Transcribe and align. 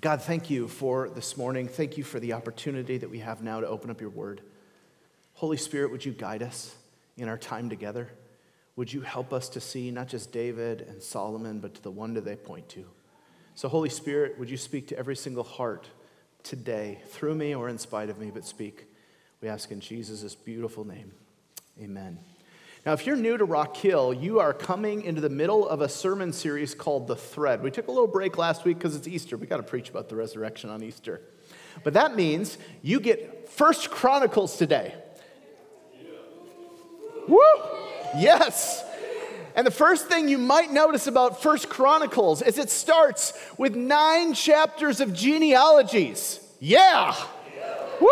God, 0.00 0.22
thank 0.22 0.48
you 0.48 0.68
for 0.68 1.08
this 1.08 1.36
morning. 1.36 1.66
Thank 1.66 1.98
you 1.98 2.04
for 2.04 2.20
the 2.20 2.32
opportunity 2.32 2.98
that 2.98 3.10
we 3.10 3.18
have 3.18 3.42
now 3.42 3.60
to 3.60 3.66
open 3.66 3.90
up 3.90 4.00
your 4.00 4.10
word. 4.10 4.42
Holy 5.34 5.56
Spirit, 5.56 5.90
would 5.90 6.04
you 6.04 6.12
guide 6.12 6.42
us 6.42 6.74
in 7.16 7.28
our 7.28 7.38
time 7.38 7.68
together? 7.68 8.08
Would 8.76 8.92
you 8.92 9.00
help 9.00 9.32
us 9.32 9.48
to 9.50 9.60
see 9.60 9.90
not 9.90 10.06
just 10.06 10.30
David 10.30 10.82
and 10.82 11.02
Solomon, 11.02 11.58
but 11.58 11.74
to 11.74 11.82
the 11.82 11.90
one 11.90 12.14
that 12.14 12.24
they 12.24 12.36
point 12.36 12.68
to? 12.70 12.84
So, 13.56 13.68
Holy 13.68 13.88
Spirit, 13.88 14.38
would 14.38 14.48
you 14.48 14.56
speak 14.56 14.86
to 14.88 14.98
every 14.98 15.16
single 15.16 15.42
heart 15.42 15.88
today, 16.42 17.00
through 17.08 17.34
me 17.34 17.54
or 17.54 17.68
in 17.68 17.78
spite 17.78 18.08
of 18.08 18.18
me, 18.18 18.30
but 18.30 18.44
speak. 18.44 18.86
We 19.40 19.48
ask 19.48 19.70
in 19.70 19.80
Jesus' 19.80 20.34
beautiful 20.34 20.84
name. 20.84 21.12
Amen. 21.80 22.18
Now, 22.86 22.92
if 22.92 23.06
you're 23.06 23.16
new 23.16 23.36
to 23.36 23.44
Rock 23.44 23.76
Hill, 23.76 24.14
you 24.14 24.40
are 24.40 24.54
coming 24.54 25.02
into 25.02 25.20
the 25.20 25.28
middle 25.28 25.68
of 25.68 25.80
a 25.80 25.88
sermon 25.88 26.32
series 26.32 26.74
called 26.74 27.06
The 27.06 27.16
Thread. 27.16 27.62
We 27.62 27.70
took 27.70 27.88
a 27.88 27.90
little 27.90 28.06
break 28.06 28.38
last 28.38 28.64
week 28.64 28.78
because 28.78 28.94
it's 28.94 29.08
Easter. 29.08 29.36
We 29.36 29.46
got 29.46 29.58
to 29.58 29.62
preach 29.62 29.90
about 29.90 30.08
the 30.08 30.16
resurrection 30.16 30.70
on 30.70 30.82
Easter. 30.82 31.20
But 31.82 31.94
that 31.94 32.14
means 32.16 32.56
you 32.82 33.00
get 33.00 33.48
First 33.48 33.90
Chronicles 33.90 34.56
today. 34.56 34.94
Woo! 37.26 37.40
Yes. 38.16 38.84
And 39.54 39.66
the 39.66 39.72
first 39.72 40.06
thing 40.06 40.28
you 40.28 40.38
might 40.38 40.72
notice 40.72 41.08
about 41.08 41.42
First 41.42 41.68
Chronicles 41.68 42.42
is 42.42 42.58
it 42.58 42.70
starts 42.70 43.32
with 43.58 43.74
nine 43.74 44.32
chapters 44.32 45.00
of 45.00 45.12
genealogies. 45.12 46.40
Yeah. 46.60 47.14
Woo! 48.00 48.08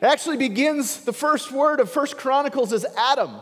It 0.00 0.04
actually 0.04 0.36
begins 0.36 1.04
the 1.04 1.12
first 1.12 1.50
word 1.50 1.80
of 1.80 1.90
First 1.90 2.16
Chronicles 2.16 2.72
is 2.72 2.86
Adam. 2.96 3.40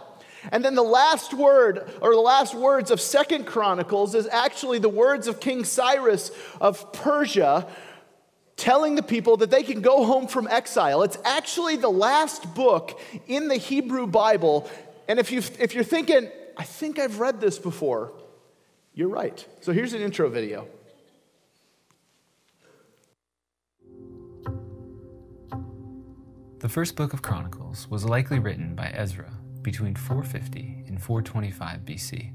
And 0.52 0.64
then 0.64 0.74
the 0.74 0.82
last 0.82 1.34
word, 1.34 1.90
or 2.00 2.14
the 2.14 2.20
last 2.20 2.54
words 2.54 2.90
of 2.90 3.00
Second 3.00 3.46
Chronicles, 3.46 4.14
is 4.14 4.26
actually 4.28 4.78
the 4.78 4.88
words 4.88 5.26
of 5.26 5.40
King 5.40 5.64
Cyrus 5.64 6.30
of 6.60 6.92
Persia 6.92 7.66
telling 8.56 8.94
the 8.94 9.02
people 9.02 9.36
that 9.38 9.50
they 9.50 9.62
can 9.62 9.82
go 9.82 10.04
home 10.04 10.26
from 10.26 10.48
exile. 10.48 11.02
It's 11.02 11.18
actually 11.24 11.76
the 11.76 11.90
last 11.90 12.54
book 12.54 12.98
in 13.26 13.48
the 13.48 13.56
Hebrew 13.56 14.06
Bible. 14.06 14.70
And 15.08 15.18
if, 15.18 15.30
you 15.30 15.42
if 15.58 15.74
you're 15.74 15.84
thinking, 15.84 16.30
I 16.56 16.64
think 16.64 16.98
I've 16.98 17.20
read 17.20 17.40
this 17.40 17.58
before, 17.58 18.12
you're 18.94 19.10
right. 19.10 19.46
So 19.60 19.72
here's 19.72 19.92
an 19.92 20.00
intro 20.00 20.30
video. 20.30 20.66
The 26.66 26.72
first 26.72 26.96
book 26.96 27.12
of 27.12 27.22
Chronicles 27.22 27.88
was 27.90 28.04
likely 28.04 28.40
written 28.40 28.74
by 28.74 28.88
Ezra 28.88 29.30
between 29.62 29.94
450 29.94 30.86
and 30.88 31.00
425 31.00 31.82
BC, 31.82 32.32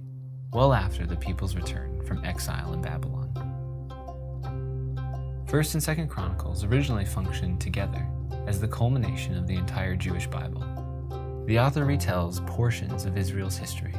well 0.54 0.72
after 0.72 1.06
the 1.06 1.18
people's 1.18 1.58
return 1.58 2.02
from 2.06 2.24
exile 2.24 2.72
in 2.72 2.82
Babylon. 2.82 3.34
First 5.50 5.74
and 5.74 5.84
Second 5.84 6.08
Chronicles 6.08 6.64
originally 6.64 7.04
functioned 7.04 7.60
together 7.60 8.08
as 8.48 8.62
the 8.62 8.70
culmination 8.70 9.36
of 9.36 9.48
the 9.48 9.58
entire 9.58 9.98
Jewish 9.98 10.28
Bible. 10.28 10.64
The 11.46 11.60
author 11.60 11.86
retells 11.86 12.48
portions 12.48 13.04
of 13.04 13.18
Israel's 13.18 13.58
history, 13.58 13.96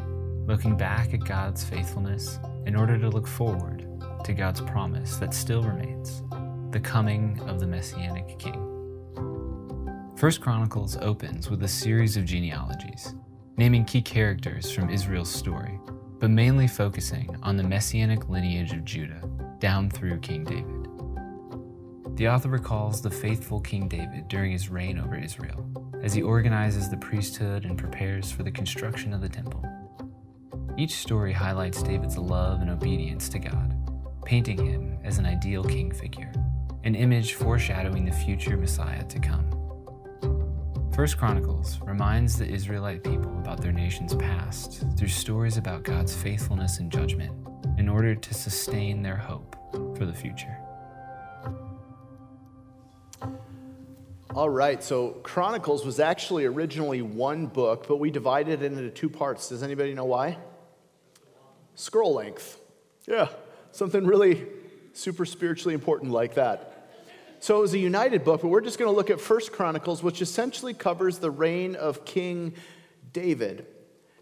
looking 0.47 0.79
back 0.79 1.13
at 1.13 1.27
God's 1.27 1.63
faithfulness 1.63 2.39
in 2.65 2.75
order 2.75 2.97
to 2.97 3.11
look 3.11 3.27
forward 3.27 3.87
to 4.25 4.33
God's 4.33 4.63
promise 4.63 5.17
that 5.17 5.35
still 5.35 5.63
remains 5.63 6.23
the 6.71 6.81
coming 6.81 7.39
of 7.47 7.61
the 7.61 7.67
Messianic 7.67 8.39
King. 8.39 8.72
First 10.23 10.41
Chronicles 10.41 10.97
opens 10.99 11.51
with 11.51 11.65
a 11.65 11.69
series 11.69 12.17
of 12.17 12.25
genealogies, 12.25 13.17
naming 13.57 13.85
key 13.85 14.01
characters 14.01 14.71
from 14.71 14.89
Israel's 14.89 15.29
story, 15.29 15.81
but 16.21 16.31
mainly 16.31 16.69
focusing 16.69 17.37
on 17.43 17.57
the 17.57 17.65
messianic 17.65 18.29
lineage 18.29 18.73
of 18.73 18.85
Judah 18.85 19.29
down 19.59 19.91
through 19.91 20.21
King 20.21 20.45
David. 20.45 22.17
The 22.17 22.29
author 22.29 22.51
recalls 22.51 23.03
the 23.03 23.11
faithful 23.11 23.61
King 23.61 23.89
David 23.89 24.29
during 24.29 24.53
his 24.53 24.69
reign 24.69 25.01
over 25.01 25.17
Israel, 25.17 25.67
as 26.05 26.15
he 26.15 26.23
organizes 26.23 26.89
the 26.89 26.99
priesthood 26.99 27.65
and 27.65 27.77
prepares 27.77 28.31
for 28.31 28.45
the 28.45 28.53
construction 28.53 29.13
of 29.13 29.23
the 29.23 29.29
temple. 29.29 29.65
Each 30.79 30.95
story 30.95 31.33
highlights 31.33 31.83
David's 31.83 32.17
love 32.17 32.61
and 32.61 32.71
obedience 32.71 33.29
to 33.31 33.41
God, 33.41 33.75
painting 34.25 34.65
him 34.65 35.01
as 35.03 35.19
an 35.19 35.27
ideal 35.27 35.65
king 35.65 35.91
figure, 35.91 36.33
an 36.85 36.95
image 36.95 37.35
foreshadowing 37.35 38.05
the 38.05 38.13
future 38.13 38.57
Messiah 38.57 39.03
to 39.07 39.19
come. 39.19 39.62
First 40.95 41.17
Chronicles 41.17 41.81
reminds 41.85 42.39
the 42.39 42.47
Israelite 42.47 43.03
people 43.03 43.39
about 43.39 43.63
their 43.63 43.73
nation's 43.73 44.15
past 44.15 44.85
through 44.99 45.09
stories 45.09 45.57
about 45.57 45.85
God's 45.85 46.15
faithfulness 46.15 46.81
and 46.81 46.93
judgment 46.93 47.33
in 47.79 47.89
order 47.89 48.15
to 48.15 48.35
sustain 48.35 49.03
their 49.03 49.17
hope 49.17 49.57
for 49.97 50.05
the 50.05 50.13
future. 50.13 50.55
All 54.35 54.51
right, 54.51 54.83
so 54.83 55.13
Chronicles 55.23 55.87
was 55.87 55.99
actually 55.99 56.45
originally 56.45 57.01
one 57.01 57.47
book, 57.47 57.89
but 57.89 57.97
we 57.97 58.11
divided 58.11 58.63
it 58.63 58.67
into 58.67 58.91
two 58.91 59.09
parts. 59.09 59.49
Does 59.49 59.63
anybody 59.63 59.95
know 59.95 60.05
why? 60.05 60.37
Scroll 61.75 62.13
length. 62.13 62.59
Yeah, 63.09 63.29
something 63.71 64.07
really 64.07 64.47
super 64.93 65.25
spiritually 65.25 65.73
important 65.73 66.13
like 66.13 66.35
that. 66.35 66.72
So 67.43 67.59
it 67.59 67.61
was 67.61 67.75
a 67.75 67.79
united 67.79 68.23
book, 68.23 68.43
but 68.43 68.51
we're 68.51 68.61
just 68.61 68.79
going 68.79 68.89
to 68.89 68.97
look 68.97 69.11
at 69.11 69.21
First 69.21 69.51
Chronicles, 69.51 70.01
which 70.01 70.23
essentially 70.23 70.75
covers 70.75 71.19
the 71.19 71.33
reign 71.33 71.75
of 71.75 72.05
King 72.05 72.55
David. 73.13 73.67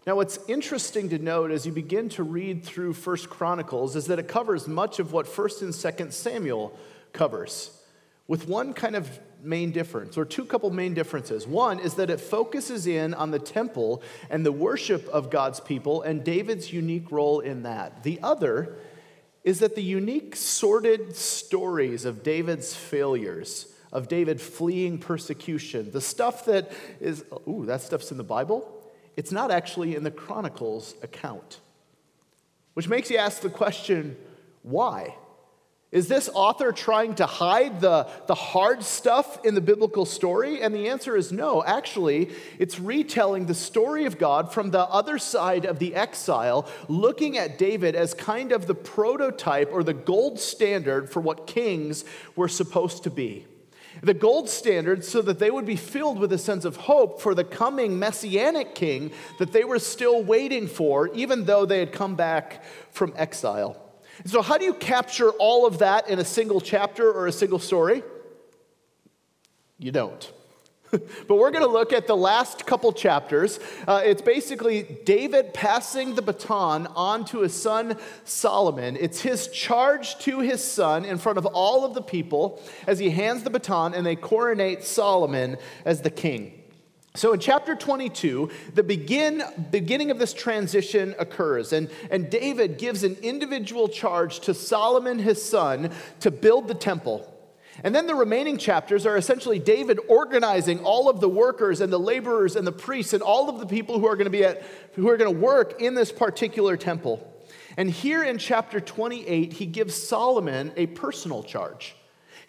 Now, 0.07 0.15
what's 0.15 0.39
interesting 0.47 1.07
to 1.09 1.19
note 1.19 1.51
as 1.51 1.63
you 1.63 1.71
begin 1.71 2.09
to 2.09 2.23
read 2.23 2.65
through 2.65 2.93
First 2.93 3.29
Chronicles 3.29 3.95
is 3.95 4.07
that 4.07 4.17
it 4.17 4.27
covers 4.27 4.67
much 4.67 4.97
of 4.97 5.13
what 5.13 5.27
First 5.27 5.61
and 5.61 5.75
Second 5.75 6.15
Samuel 6.15 6.75
covers, 7.13 7.79
with 8.27 8.47
one 8.47 8.73
kind 8.73 8.95
of 8.95 9.19
main 9.43 9.69
difference, 9.69 10.17
or 10.17 10.25
two 10.25 10.43
couple 10.43 10.71
main 10.71 10.95
differences. 10.95 11.45
One 11.45 11.79
is 11.79 11.93
that 11.95 12.09
it 12.09 12.19
focuses 12.19 12.87
in 12.87 13.13
on 13.13 13.29
the 13.29 13.37
temple 13.37 14.01
and 14.31 14.43
the 14.43 14.51
worship 14.51 15.07
of 15.09 15.29
God's 15.29 15.59
people 15.59 16.01
and 16.01 16.23
David's 16.23 16.73
unique 16.73 17.11
role 17.11 17.39
in 17.39 17.61
that. 17.63 18.01
The 18.01 18.19
other 18.23 18.77
is 19.43 19.59
that 19.59 19.75
the 19.75 19.83
unique, 19.83 20.35
sordid 20.35 21.15
stories 21.15 22.05
of 22.05 22.23
David's 22.23 22.75
failures, 22.75 23.73
of 23.91 24.07
David 24.07 24.39
fleeing 24.39 24.99
persecution, 24.99 25.91
the 25.91 26.01
stuff 26.01 26.45
that 26.45 26.71
is, 26.99 27.25
ooh, 27.47 27.65
that 27.65 27.81
stuff's 27.81 28.11
in 28.11 28.17
the 28.17 28.23
Bible, 28.23 28.81
it's 29.17 29.31
not 29.31 29.51
actually 29.51 29.95
in 29.95 30.03
the 30.03 30.11
Chronicles 30.11 30.95
account. 31.01 31.59
Which 32.73 32.87
makes 32.87 33.09
you 33.09 33.17
ask 33.17 33.41
the 33.41 33.49
question 33.49 34.15
why? 34.63 35.15
Is 35.91 36.07
this 36.07 36.29
author 36.33 36.71
trying 36.71 37.15
to 37.15 37.25
hide 37.25 37.81
the, 37.81 38.07
the 38.25 38.35
hard 38.35 38.81
stuff 38.81 39.43
in 39.43 39.55
the 39.55 39.61
biblical 39.61 40.05
story? 40.05 40.61
And 40.61 40.73
the 40.73 40.87
answer 40.87 41.17
is 41.17 41.33
no. 41.33 41.65
Actually, 41.65 42.29
it's 42.57 42.79
retelling 42.79 43.45
the 43.45 43.53
story 43.53 44.05
of 44.05 44.17
God 44.17 44.53
from 44.53 44.71
the 44.71 44.85
other 44.85 45.17
side 45.17 45.65
of 45.65 45.79
the 45.79 45.93
exile, 45.93 46.65
looking 46.87 47.37
at 47.37 47.57
David 47.57 47.93
as 47.93 48.13
kind 48.13 48.53
of 48.53 48.67
the 48.67 48.75
prototype 48.75 49.69
or 49.73 49.83
the 49.83 49.93
gold 49.93 50.39
standard 50.39 51.09
for 51.09 51.19
what 51.19 51.45
kings 51.45 52.05
were 52.37 52.47
supposed 52.47 53.03
to 53.03 53.09
be. 53.09 53.45
The 54.01 54.13
gold 54.13 54.47
standard 54.47 55.03
so 55.03 55.21
that 55.23 55.39
they 55.39 55.51
would 55.51 55.65
be 55.65 55.75
filled 55.75 56.19
with 56.19 56.31
a 56.31 56.37
sense 56.37 56.63
of 56.63 56.77
hope 56.77 57.19
for 57.19 57.35
the 57.35 57.43
coming 57.43 57.99
messianic 57.99 58.75
king 58.75 59.11
that 59.39 59.51
they 59.51 59.65
were 59.65 59.79
still 59.79 60.23
waiting 60.23 60.67
for, 60.67 61.09
even 61.13 61.43
though 61.43 61.65
they 61.65 61.79
had 61.79 61.91
come 61.91 62.15
back 62.15 62.63
from 62.91 63.13
exile. 63.17 63.80
So, 64.25 64.41
how 64.41 64.57
do 64.57 64.65
you 64.65 64.73
capture 64.73 65.29
all 65.31 65.65
of 65.65 65.79
that 65.79 66.09
in 66.09 66.19
a 66.19 66.25
single 66.25 66.61
chapter 66.61 67.11
or 67.11 67.27
a 67.27 67.31
single 67.31 67.59
story? 67.59 68.03
You 69.79 69.91
don't. 69.91 70.31
but 70.91 71.35
we're 71.35 71.51
going 71.51 71.63
to 71.63 71.71
look 71.71 71.93
at 71.93 72.05
the 72.05 72.15
last 72.15 72.65
couple 72.65 72.91
chapters. 72.91 73.59
Uh, 73.87 74.01
it's 74.03 74.21
basically 74.21 74.83
David 75.05 75.53
passing 75.53 76.15
the 76.15 76.21
baton 76.21 76.87
on 76.87 77.25
to 77.25 77.39
his 77.39 77.59
son 77.59 77.97
Solomon. 78.25 78.97
It's 78.99 79.21
his 79.21 79.47
charge 79.47 80.17
to 80.19 80.39
his 80.39 80.63
son 80.63 81.05
in 81.05 81.17
front 81.17 81.37
of 81.37 81.45
all 81.45 81.85
of 81.85 81.93
the 81.93 82.01
people 82.01 82.61
as 82.87 82.99
he 82.99 83.09
hands 83.09 83.43
the 83.43 83.49
baton 83.49 83.93
and 83.93 84.05
they 84.05 84.15
coronate 84.15 84.83
Solomon 84.83 85.57
as 85.85 86.01
the 86.01 86.11
king. 86.11 86.60
So 87.13 87.33
in 87.33 87.41
chapter 87.41 87.75
22, 87.75 88.49
the 88.73 88.83
begin, 88.83 89.43
beginning 89.69 90.11
of 90.11 90.19
this 90.19 90.33
transition 90.33 91.13
occurs, 91.19 91.73
and, 91.73 91.89
and 92.09 92.29
David 92.29 92.77
gives 92.77 93.03
an 93.03 93.17
individual 93.21 93.89
charge 93.89 94.39
to 94.41 94.53
Solomon, 94.53 95.19
his 95.19 95.43
son, 95.43 95.91
to 96.21 96.31
build 96.31 96.69
the 96.69 96.73
temple. 96.73 97.27
And 97.83 97.93
then 97.93 98.07
the 98.07 98.15
remaining 98.15 98.57
chapters 98.57 99.05
are 99.05 99.17
essentially 99.17 99.59
David 99.59 99.99
organizing 100.07 100.79
all 100.79 101.09
of 101.09 101.19
the 101.19 101.27
workers 101.27 101.81
and 101.81 101.91
the 101.91 101.99
laborers 101.99 102.55
and 102.55 102.65
the 102.65 102.71
priests 102.71 103.13
and 103.13 103.21
all 103.21 103.49
of 103.49 103.59
the 103.59 103.65
people 103.65 103.99
who 103.99 104.07
are 104.07 104.15
going 104.15 104.25
to 104.25 104.31
be 104.31 104.45
at, 104.45 104.63
who 104.93 105.09
are 105.09 105.17
going 105.17 105.33
to 105.33 105.39
work 105.39 105.81
in 105.81 105.95
this 105.95 106.13
particular 106.13 106.77
temple. 106.77 107.27
And 107.75 107.89
here 107.89 108.23
in 108.23 108.37
chapter 108.37 108.79
28, 108.79 109.53
he 109.53 109.65
gives 109.65 109.95
Solomon 109.95 110.71
a 110.77 110.87
personal 110.87 111.43
charge. 111.43 111.95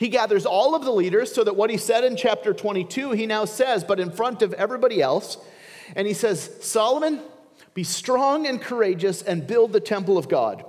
He 0.03 0.09
gathers 0.09 0.47
all 0.47 0.75
of 0.75 0.85
the 0.85 0.91
leaders 0.91 1.33
so 1.33 1.45
that 1.45 1.55
what 1.55 1.71
he 1.71 1.77
said 1.77 2.03
in 2.03 2.17
chapter 2.17 2.53
22, 2.53 3.13
he 3.13 3.25
now 3.25 3.45
says, 3.45 3.85
but 3.85 4.01
in 4.01 4.11
front 4.11 4.43
of 4.43 4.53
everybody 4.55 5.01
else. 5.01 5.37
And 5.95 6.09
he 6.09 6.13
says, 6.13 6.51
Solomon, 6.61 7.21
be 7.73 7.85
strong 7.85 8.49
and 8.49 8.61
courageous 8.61 9.23
and 9.23 9.47
build 9.47 9.73
the 9.73 9.79
temple 9.79 10.19
of 10.19 10.29
God. 10.29 10.65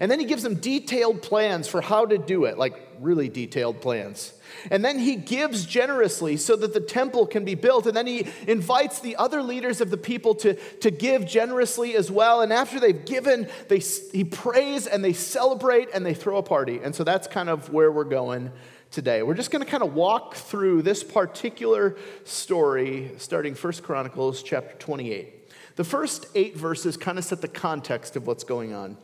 And 0.00 0.10
then 0.10 0.20
he 0.20 0.26
gives 0.26 0.42
them 0.42 0.56
detailed 0.56 1.22
plans 1.22 1.66
for 1.66 1.80
how 1.80 2.04
to 2.04 2.18
do 2.18 2.44
it, 2.44 2.58
like 2.58 2.74
really 3.00 3.30
detailed 3.30 3.80
plans. 3.80 4.34
And 4.70 4.84
then 4.84 4.98
he 4.98 5.16
gives 5.16 5.64
generously 5.64 6.36
so 6.36 6.54
that 6.54 6.74
the 6.74 6.80
temple 6.80 7.26
can 7.26 7.46
be 7.46 7.54
built. 7.54 7.86
And 7.86 7.96
then 7.96 8.06
he 8.06 8.26
invites 8.46 9.00
the 9.00 9.16
other 9.16 9.42
leaders 9.42 9.80
of 9.80 9.88
the 9.88 9.96
people 9.96 10.34
to, 10.36 10.54
to 10.80 10.90
give 10.90 11.26
generously 11.26 11.96
as 11.96 12.10
well. 12.10 12.42
And 12.42 12.52
after 12.52 12.78
they've 12.78 13.06
given, 13.06 13.48
they, 13.68 13.78
he 13.78 14.24
prays 14.24 14.86
and 14.86 15.02
they 15.02 15.14
celebrate 15.14 15.88
and 15.94 16.04
they 16.04 16.12
throw 16.12 16.36
a 16.36 16.42
party. 16.42 16.80
And 16.82 16.94
so 16.94 17.02
that's 17.02 17.26
kind 17.26 17.48
of 17.48 17.72
where 17.72 17.90
we're 17.90 18.04
going 18.04 18.52
today. 18.94 19.22
We're 19.24 19.34
just 19.34 19.50
going 19.50 19.64
to 19.64 19.70
kind 19.70 19.82
of 19.82 19.94
walk 19.94 20.36
through 20.36 20.82
this 20.82 21.02
particular 21.02 21.96
story 22.22 23.10
starting 23.18 23.54
First 23.54 23.82
Chronicles 23.82 24.42
chapter 24.42 24.76
28. 24.76 25.50
The 25.76 25.84
first 25.84 26.26
eight 26.36 26.56
verses 26.56 26.96
kind 26.96 27.18
of 27.18 27.24
set 27.24 27.40
the 27.40 27.48
context 27.48 28.14
of 28.14 28.26
what's 28.28 28.44
going 28.44 28.72
on. 28.72 28.96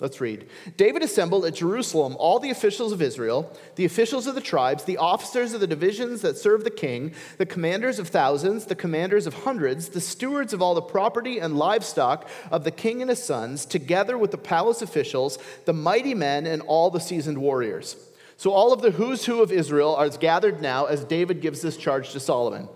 Let's 0.00 0.20
read. 0.20 0.48
David 0.76 1.02
assembled 1.02 1.44
at 1.44 1.54
Jerusalem 1.54 2.16
all 2.18 2.40
the 2.40 2.50
officials 2.50 2.90
of 2.90 3.00
Israel, 3.00 3.54
the 3.76 3.84
officials 3.84 4.26
of 4.26 4.34
the 4.34 4.40
tribes, 4.40 4.82
the 4.84 4.96
officers 4.96 5.52
of 5.52 5.60
the 5.60 5.68
divisions 5.68 6.22
that 6.22 6.36
serve 6.36 6.64
the 6.64 6.70
king, 6.70 7.14
the 7.38 7.46
commanders 7.46 8.00
of 8.00 8.08
thousands, 8.08 8.64
the 8.64 8.74
commanders 8.74 9.26
of 9.26 9.34
hundreds, 9.34 9.90
the 9.90 10.00
stewards 10.00 10.52
of 10.52 10.60
all 10.60 10.74
the 10.74 10.82
property 10.82 11.38
and 11.38 11.56
livestock 11.56 12.28
of 12.50 12.64
the 12.64 12.72
king 12.72 13.02
and 13.02 13.10
his 13.10 13.22
sons, 13.22 13.64
together 13.66 14.18
with 14.18 14.32
the 14.32 14.38
palace 14.38 14.82
officials, 14.82 15.38
the 15.64 15.72
mighty 15.72 16.14
men, 16.14 16.44
and 16.46 16.62
all 16.62 16.90
the 16.90 16.98
seasoned 16.98 17.38
warriors. 17.38 17.94
So 18.36 18.52
all 18.52 18.72
of 18.72 18.82
the 18.82 18.90
who's 18.90 19.24
who 19.24 19.42
of 19.42 19.52
Israel 19.52 19.94
are 19.94 20.08
gathered 20.08 20.60
now 20.60 20.86
as 20.86 21.04
David 21.04 21.40
gives 21.40 21.62
this 21.62 21.76
charge 21.76 22.10
to 22.10 22.20
Solomon. 22.20 22.68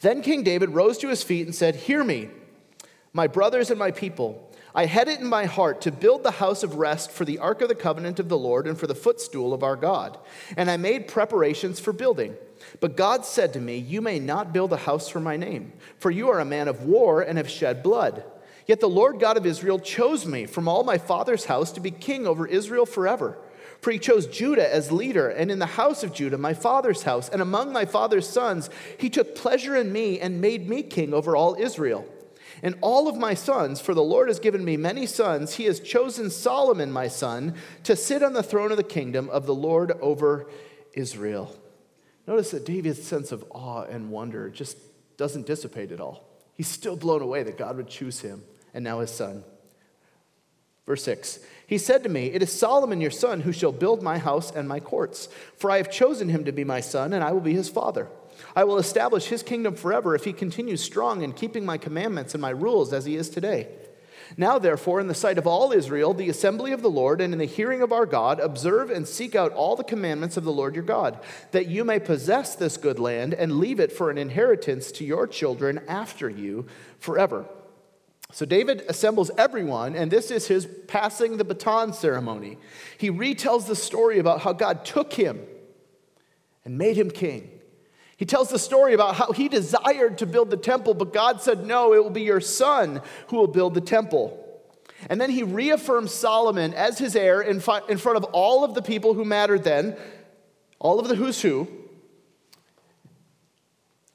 Then 0.00 0.22
King 0.22 0.42
David 0.42 0.70
rose 0.70 0.98
to 0.98 1.08
his 1.08 1.22
feet 1.22 1.46
and 1.46 1.54
said, 1.54 1.76
Hear 1.76 2.02
me, 2.02 2.30
my 3.12 3.26
brothers 3.26 3.70
and 3.70 3.78
my 3.78 3.90
people. 3.90 4.50
I 4.76 4.86
had 4.86 5.06
it 5.06 5.20
in 5.20 5.26
my 5.28 5.44
heart 5.44 5.82
to 5.82 5.92
build 5.92 6.24
the 6.24 6.32
house 6.32 6.64
of 6.64 6.76
rest 6.76 7.12
for 7.12 7.24
the 7.24 7.38
ark 7.38 7.62
of 7.62 7.68
the 7.68 7.76
covenant 7.76 8.18
of 8.18 8.28
the 8.28 8.38
Lord 8.38 8.66
and 8.66 8.76
for 8.76 8.88
the 8.88 8.94
footstool 8.94 9.54
of 9.54 9.62
our 9.62 9.76
God. 9.76 10.18
And 10.56 10.68
I 10.68 10.76
made 10.76 11.06
preparations 11.06 11.78
for 11.78 11.92
building. 11.92 12.34
But 12.80 12.96
God 12.96 13.24
said 13.24 13.52
to 13.52 13.60
me, 13.60 13.76
You 13.76 14.00
may 14.00 14.18
not 14.18 14.52
build 14.52 14.72
a 14.72 14.78
house 14.78 15.08
for 15.08 15.20
my 15.20 15.36
name, 15.36 15.72
for 15.98 16.10
you 16.10 16.28
are 16.28 16.40
a 16.40 16.44
man 16.44 16.66
of 16.66 16.82
war 16.82 17.22
and 17.22 17.38
have 17.38 17.48
shed 17.48 17.84
blood. 17.84 18.24
Yet 18.66 18.80
the 18.80 18.88
Lord 18.88 19.20
God 19.20 19.36
of 19.36 19.46
Israel 19.46 19.78
chose 19.78 20.26
me 20.26 20.46
from 20.46 20.66
all 20.66 20.82
my 20.82 20.98
father's 20.98 21.44
house 21.44 21.70
to 21.72 21.80
be 21.80 21.90
king 21.92 22.26
over 22.26 22.46
Israel 22.46 22.86
forever. 22.86 23.38
For 23.84 23.90
he 23.90 23.98
chose 23.98 24.26
Judah 24.26 24.74
as 24.74 24.90
leader, 24.90 25.28
and 25.28 25.50
in 25.50 25.58
the 25.58 25.66
house 25.66 26.02
of 26.02 26.14
Judah, 26.14 26.38
my 26.38 26.54
father's 26.54 27.02
house, 27.02 27.28
and 27.28 27.42
among 27.42 27.70
my 27.70 27.84
father's 27.84 28.26
sons, 28.26 28.70
he 28.96 29.10
took 29.10 29.34
pleasure 29.34 29.76
in 29.76 29.92
me 29.92 30.18
and 30.18 30.40
made 30.40 30.66
me 30.66 30.82
king 30.82 31.12
over 31.12 31.36
all 31.36 31.54
Israel. 31.58 32.08
And 32.62 32.76
all 32.80 33.08
of 33.08 33.18
my 33.18 33.34
sons, 33.34 33.82
for 33.82 33.92
the 33.92 34.02
Lord 34.02 34.28
has 34.28 34.40
given 34.40 34.64
me 34.64 34.78
many 34.78 35.04
sons, 35.04 35.56
he 35.56 35.64
has 35.64 35.80
chosen 35.80 36.30
Solomon, 36.30 36.92
my 36.92 37.08
son, 37.08 37.56
to 37.82 37.94
sit 37.94 38.22
on 38.22 38.32
the 38.32 38.42
throne 38.42 38.70
of 38.70 38.78
the 38.78 38.84
kingdom 38.84 39.28
of 39.28 39.44
the 39.44 39.54
Lord 39.54 39.92
over 40.00 40.48
Israel. 40.94 41.54
Notice 42.26 42.52
that 42.52 42.64
David's 42.64 43.06
sense 43.06 43.32
of 43.32 43.44
awe 43.50 43.82
and 43.82 44.10
wonder 44.10 44.48
just 44.48 44.78
doesn't 45.18 45.44
dissipate 45.44 45.92
at 45.92 46.00
all. 46.00 46.26
He's 46.54 46.68
still 46.68 46.96
blown 46.96 47.20
away 47.20 47.42
that 47.42 47.58
God 47.58 47.76
would 47.76 47.88
choose 47.88 48.20
him 48.22 48.44
and 48.72 48.82
now 48.82 49.00
his 49.00 49.10
son. 49.10 49.44
Verse 50.86 51.02
6 51.04 51.40
He 51.66 51.78
said 51.78 52.02
to 52.02 52.08
me, 52.08 52.26
It 52.26 52.42
is 52.42 52.52
Solomon 52.52 53.00
your 53.00 53.10
son 53.10 53.40
who 53.40 53.52
shall 53.52 53.72
build 53.72 54.02
my 54.02 54.18
house 54.18 54.50
and 54.50 54.68
my 54.68 54.80
courts, 54.80 55.28
for 55.56 55.70
I 55.70 55.78
have 55.78 55.90
chosen 55.90 56.28
him 56.28 56.44
to 56.44 56.52
be 56.52 56.64
my 56.64 56.80
son, 56.80 57.12
and 57.12 57.24
I 57.24 57.32
will 57.32 57.40
be 57.40 57.54
his 57.54 57.68
father. 57.68 58.08
I 58.56 58.64
will 58.64 58.78
establish 58.78 59.26
his 59.26 59.42
kingdom 59.42 59.76
forever 59.76 60.14
if 60.14 60.24
he 60.24 60.32
continues 60.32 60.82
strong 60.82 61.22
in 61.22 61.32
keeping 61.32 61.64
my 61.64 61.78
commandments 61.78 62.34
and 62.34 62.42
my 62.42 62.50
rules 62.50 62.92
as 62.92 63.04
he 63.04 63.16
is 63.16 63.30
today. 63.30 63.68
Now, 64.36 64.58
therefore, 64.58 65.00
in 65.00 65.06
the 65.06 65.14
sight 65.14 65.38
of 65.38 65.46
all 65.46 65.70
Israel, 65.70 66.14
the 66.14 66.30
assembly 66.30 66.72
of 66.72 66.82
the 66.82 66.90
Lord, 66.90 67.20
and 67.20 67.32
in 67.32 67.38
the 67.38 67.44
hearing 67.44 67.82
of 67.82 67.92
our 67.92 68.06
God, 68.06 68.40
observe 68.40 68.90
and 68.90 69.06
seek 69.06 69.34
out 69.34 69.52
all 69.52 69.76
the 69.76 69.84
commandments 69.84 70.36
of 70.36 70.44
the 70.44 70.52
Lord 70.52 70.74
your 70.74 70.82
God, 70.82 71.20
that 71.52 71.68
you 71.68 71.84
may 71.84 72.00
possess 72.00 72.56
this 72.56 72.76
good 72.76 72.98
land 72.98 73.34
and 73.34 73.58
leave 73.58 73.80
it 73.80 73.92
for 73.92 74.10
an 74.10 74.18
inheritance 74.18 74.90
to 74.92 75.04
your 75.04 75.26
children 75.26 75.80
after 75.86 76.28
you 76.28 76.66
forever. 76.98 77.46
So 78.34 78.44
David 78.44 78.84
assembles 78.88 79.30
everyone, 79.38 79.94
and 79.94 80.10
this 80.10 80.32
is 80.32 80.48
his 80.48 80.66
passing 80.88 81.36
the 81.36 81.44
baton 81.44 81.92
ceremony. 81.92 82.58
He 82.98 83.08
retells 83.08 83.68
the 83.68 83.76
story 83.76 84.18
about 84.18 84.40
how 84.40 84.52
God 84.52 84.84
took 84.84 85.12
him 85.12 85.40
and 86.64 86.76
made 86.76 86.96
him 86.96 87.12
king. 87.12 87.48
He 88.16 88.24
tells 88.24 88.48
the 88.48 88.58
story 88.58 88.92
about 88.92 89.14
how 89.14 89.30
he 89.30 89.48
desired 89.48 90.18
to 90.18 90.26
build 90.26 90.50
the 90.50 90.56
temple, 90.56 90.94
but 90.94 91.12
God 91.12 91.42
said, 91.42 91.64
No, 91.64 91.94
it 91.94 92.02
will 92.02 92.10
be 92.10 92.22
your 92.22 92.40
son 92.40 93.02
who 93.28 93.36
will 93.36 93.46
build 93.46 93.74
the 93.74 93.80
temple. 93.80 94.40
And 95.08 95.20
then 95.20 95.30
he 95.30 95.44
reaffirms 95.44 96.12
Solomon 96.12 96.74
as 96.74 96.98
his 96.98 97.14
heir 97.14 97.40
in, 97.40 97.60
front 97.60 97.86
of 97.88 98.24
all 98.32 98.64
of 98.64 98.74
the 98.74 98.82
people 98.82 99.14
who 99.14 99.24
mattered 99.24 99.62
then, 99.62 99.96
all 100.80 100.98
of 100.98 101.06
the 101.06 101.14
who's 101.14 101.40
who, 101.40 101.68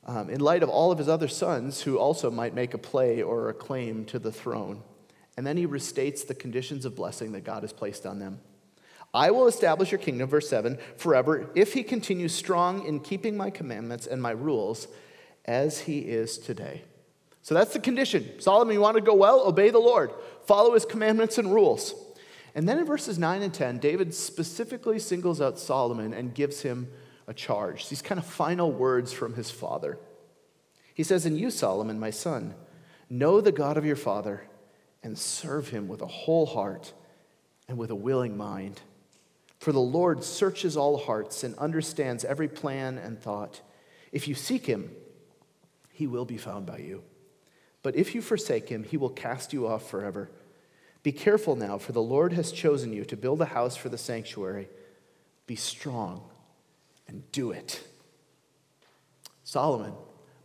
um, 0.09 0.27
in 0.27 0.39
light 0.39 0.63
of 0.63 0.69
all 0.69 0.91
of 0.91 0.97
his 0.97 1.07
other 1.07 1.27
sons 1.27 1.81
who 1.81 1.99
also 1.99 2.31
might 2.31 2.55
make 2.55 2.73
a 2.73 2.79
play 2.79 3.21
or 3.21 3.47
a 3.47 3.53
claim 3.53 4.05
to 4.05 4.17
the 4.17 4.31
throne. 4.31 4.81
And 5.37 5.45
then 5.45 5.55
he 5.55 5.67
restates 5.67 6.25
the 6.25 6.33
conditions 6.33 6.83
of 6.83 6.95
blessing 6.95 7.33
that 7.33 7.43
God 7.43 7.61
has 7.61 7.71
placed 7.71 8.07
on 8.07 8.17
them. 8.17 8.39
I 9.13 9.29
will 9.29 9.47
establish 9.47 9.91
your 9.91 9.99
kingdom, 9.99 10.27
verse 10.27 10.49
7, 10.49 10.79
forever, 10.97 11.51
if 11.53 11.73
he 11.73 11.83
continues 11.83 12.33
strong 12.33 12.87
in 12.87 13.01
keeping 13.01 13.37
my 13.37 13.51
commandments 13.51 14.07
and 14.07 14.19
my 14.19 14.31
rules 14.31 14.87
as 15.45 15.81
he 15.81 15.99
is 15.99 16.39
today. 16.39 16.81
So 17.43 17.53
that's 17.53 17.73
the 17.73 17.79
condition. 17.79 18.39
Solomon, 18.39 18.73
you 18.73 18.81
want 18.81 18.95
to 18.95 19.01
go 19.01 19.13
well? 19.13 19.47
Obey 19.47 19.69
the 19.69 19.77
Lord, 19.77 20.11
follow 20.45 20.73
his 20.73 20.85
commandments 20.85 21.37
and 21.37 21.53
rules. 21.53 21.93
And 22.55 22.67
then 22.67 22.79
in 22.79 22.85
verses 22.85 23.19
9 23.19 23.43
and 23.43 23.53
10, 23.53 23.77
David 23.77 24.15
specifically 24.15 24.97
singles 24.97 25.39
out 25.39 25.59
Solomon 25.59 26.13
and 26.13 26.33
gives 26.33 26.63
him 26.63 26.87
a 27.29 27.33
charge, 27.33 27.87
these 27.87 28.01
kind 28.01 28.19
of 28.19 28.25
final 28.25 28.71
words 28.71 29.13
from 29.13 29.35
his 29.35 29.51
father. 29.51 29.99
He 30.95 31.03
says, 31.03 31.25
And 31.25 31.37
you, 31.37 31.51
Solomon, 31.51 31.99
my 31.99 32.09
son, 32.09 32.55
know 33.07 33.39
the 33.39 33.51
God 33.51 33.77
of 33.77 33.85
your 33.85 33.95
father 33.95 34.41
and 35.03 35.17
serve 35.17 35.69
him 35.69 35.87
with 35.87 36.01
a 36.01 36.07
whole 36.07 36.47
heart 36.47 36.91
and 37.67 37.77
with 37.77 37.91
a 37.91 37.95
willing 37.95 38.35
mind. 38.35 38.81
For 39.59 39.71
the 39.71 39.79
Lord 39.79 40.23
searches 40.23 40.75
all 40.75 40.97
hearts 40.97 41.43
and 41.43 41.55
understands 41.57 42.25
every 42.25 42.47
plan 42.47 42.97
and 42.97 43.21
thought. 43.21 43.61
If 44.11 44.27
you 44.27 44.33
seek 44.33 44.65
him, 44.65 44.91
he 45.91 46.07
will 46.07 46.25
be 46.25 46.37
found 46.37 46.65
by 46.65 46.79
you. 46.79 47.03
But 47.83 47.95
if 47.95 48.15
you 48.15 48.23
forsake 48.23 48.69
him, 48.69 48.83
he 48.83 48.97
will 48.97 49.09
cast 49.09 49.53
you 49.53 49.67
off 49.67 49.87
forever. 49.87 50.31
Be 51.03 51.11
careful 51.11 51.55
now, 51.55 51.77
for 51.77 51.91
the 51.91 52.01
Lord 52.01 52.33
has 52.33 52.51
chosen 52.51 52.91
you 52.91 53.05
to 53.05 53.15
build 53.15 53.39
a 53.39 53.45
house 53.45 53.77
for 53.77 53.89
the 53.89 53.97
sanctuary. 53.99 54.67
Be 55.45 55.55
strong 55.55 56.23
and 57.09 57.29
do 57.31 57.51
it. 57.51 57.83
Solomon, 59.43 59.93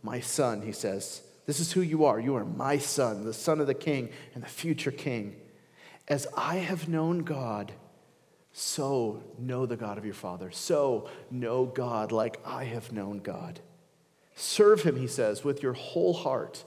my 0.01 0.19
son, 0.19 0.63
he 0.63 0.71
says, 0.71 1.21
this 1.45 1.59
is 1.59 1.71
who 1.71 1.81
you 1.81 2.05
are. 2.05 2.19
You 2.19 2.35
are 2.35 2.43
my 2.43 2.79
son, 2.79 3.23
the 3.23 3.33
son 3.33 3.61
of 3.61 3.67
the 3.67 3.75
king 3.75 4.09
and 4.33 4.43
the 4.43 4.47
future 4.47 4.91
king. 4.91 5.35
As 6.07 6.27
I 6.35 6.57
have 6.57 6.89
known 6.89 7.19
God, 7.19 7.71
so 8.51 9.21
know 9.37 9.65
the 9.65 9.77
God 9.77 9.97
of 9.97 10.05
your 10.05 10.15
father. 10.15 10.49
So 10.49 11.07
know 11.29 11.65
God 11.65 12.11
like 12.11 12.39
I 12.45 12.63
have 12.63 12.91
known 12.91 13.19
God. 13.19 13.59
Serve 14.35 14.81
him, 14.81 14.97
he 14.97 15.07
says, 15.07 15.43
with 15.43 15.61
your 15.61 15.73
whole 15.73 16.13
heart 16.13 16.63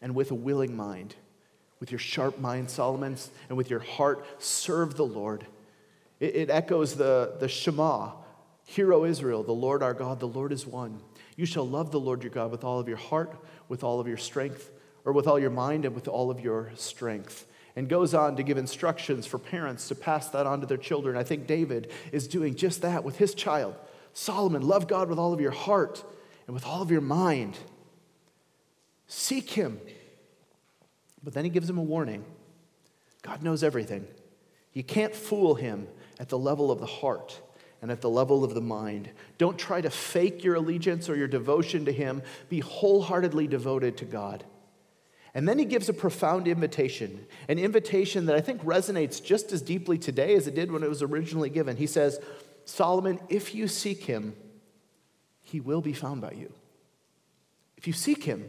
and 0.00 0.14
with 0.14 0.30
a 0.30 0.34
willing 0.34 0.74
mind. 0.74 1.14
With 1.80 1.90
your 1.90 1.98
sharp 1.98 2.38
mind, 2.38 2.70
Solomon, 2.70 3.16
and 3.48 3.58
with 3.58 3.68
your 3.68 3.80
heart, 3.80 4.24
serve 4.38 4.96
the 4.96 5.04
Lord. 5.04 5.44
It, 6.20 6.36
it 6.36 6.50
echoes 6.50 6.94
the, 6.94 7.34
the 7.40 7.48
Shema 7.48 8.12
Hear, 8.72 8.94
O 8.94 9.04
Israel, 9.04 9.42
the 9.42 9.52
Lord 9.52 9.82
our 9.82 9.92
God, 9.92 10.18
the 10.18 10.26
Lord 10.26 10.50
is 10.50 10.66
one. 10.66 11.00
You 11.36 11.44
shall 11.44 11.68
love 11.68 11.90
the 11.90 12.00
Lord 12.00 12.22
your 12.22 12.32
God 12.32 12.50
with 12.50 12.64
all 12.64 12.80
of 12.80 12.88
your 12.88 12.96
heart, 12.96 13.36
with 13.68 13.84
all 13.84 14.00
of 14.00 14.08
your 14.08 14.16
strength, 14.16 14.70
or 15.04 15.12
with 15.12 15.26
all 15.26 15.38
your 15.38 15.50
mind, 15.50 15.84
and 15.84 15.94
with 15.94 16.08
all 16.08 16.30
of 16.30 16.40
your 16.40 16.72
strength 16.74 17.46
and 17.76 17.86
goes 17.86 18.14
on 18.14 18.36
to 18.36 18.42
give 18.42 18.56
instructions 18.56 19.26
for 19.26 19.38
parents 19.38 19.88
to 19.88 19.94
pass 19.94 20.30
that 20.30 20.46
on 20.46 20.60
to 20.60 20.66
their 20.66 20.78
children. 20.78 21.18
I 21.18 21.22
think 21.22 21.46
David 21.46 21.90
is 22.12 22.26
doing 22.26 22.54
just 22.54 22.80
that 22.82 23.04
with 23.04 23.16
his 23.16 23.34
child. 23.34 23.74
Solomon, 24.14 24.62
love 24.62 24.88
God 24.88 25.10
with 25.10 25.18
all 25.18 25.34
of 25.34 25.40
your 25.40 25.52
heart 25.52 26.02
and 26.46 26.54
with 26.54 26.66
all 26.66 26.80
of 26.80 26.90
your 26.90 27.02
mind. 27.02 27.58
Seek 29.06 29.50
him. 29.50 29.80
But 31.22 31.34
then 31.34 31.44
he 31.44 31.50
gives 31.50 31.68
him 31.68 31.78
a 31.78 31.82
warning 31.82 32.24
God 33.22 33.42
knows 33.42 33.62
everything. 33.62 34.06
You 34.72 34.82
can't 34.82 35.14
fool 35.14 35.54
him 35.54 35.86
at 36.18 36.28
the 36.28 36.38
level 36.38 36.70
of 36.70 36.80
the 36.80 36.86
heart 36.86 37.40
and 37.82 37.90
at 37.90 38.00
the 38.00 38.08
level 38.08 38.44
of 38.44 38.54
the 38.54 38.60
mind. 38.60 39.10
Don't 39.38 39.58
try 39.58 39.80
to 39.80 39.90
fake 39.90 40.44
your 40.44 40.54
allegiance 40.54 41.08
or 41.08 41.16
your 41.16 41.26
devotion 41.26 41.84
to 41.84 41.92
him. 41.92 42.22
Be 42.48 42.60
wholeheartedly 42.60 43.48
devoted 43.48 43.96
to 43.98 44.04
God. 44.04 44.44
And 45.34 45.48
then 45.48 45.58
he 45.58 45.64
gives 45.64 45.88
a 45.88 45.94
profound 45.94 46.46
invitation, 46.46 47.26
an 47.48 47.58
invitation 47.58 48.26
that 48.26 48.36
I 48.36 48.40
think 48.40 48.62
resonates 48.62 49.22
just 49.22 49.50
as 49.52 49.60
deeply 49.62 49.98
today 49.98 50.34
as 50.36 50.46
it 50.46 50.54
did 50.54 50.70
when 50.70 50.82
it 50.82 50.88
was 50.88 51.02
originally 51.02 51.50
given. 51.50 51.76
He 51.76 51.86
says, 51.86 52.20
Solomon, 52.64 53.18
if 53.28 53.54
you 53.54 53.66
seek 53.66 54.04
him, 54.04 54.34
he 55.42 55.58
will 55.58 55.80
be 55.80 55.92
found 55.92 56.20
by 56.20 56.32
you. 56.32 56.52
If 57.76 57.86
you 57.88 57.92
seek 57.92 58.24
him, 58.24 58.48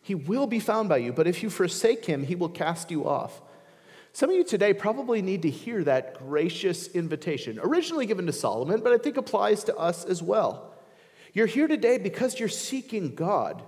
he 0.00 0.16
will 0.16 0.48
be 0.48 0.58
found 0.58 0.88
by 0.88 0.96
you, 0.96 1.12
but 1.12 1.28
if 1.28 1.42
you 1.42 1.50
forsake 1.50 2.06
him, 2.06 2.24
he 2.24 2.34
will 2.34 2.48
cast 2.48 2.90
you 2.90 3.06
off. 3.06 3.40
Some 4.14 4.28
of 4.28 4.36
you 4.36 4.44
today 4.44 4.74
probably 4.74 5.22
need 5.22 5.42
to 5.42 5.50
hear 5.50 5.82
that 5.84 6.18
gracious 6.18 6.88
invitation, 6.88 7.58
originally 7.62 8.04
given 8.04 8.26
to 8.26 8.32
Solomon, 8.32 8.80
but 8.80 8.92
I 8.92 8.98
think 8.98 9.16
applies 9.16 9.64
to 9.64 9.76
us 9.76 10.04
as 10.04 10.22
well. 10.22 10.74
You're 11.32 11.46
here 11.46 11.66
today 11.66 11.96
because 11.96 12.38
you're 12.38 12.48
seeking 12.50 13.14
God. 13.14 13.62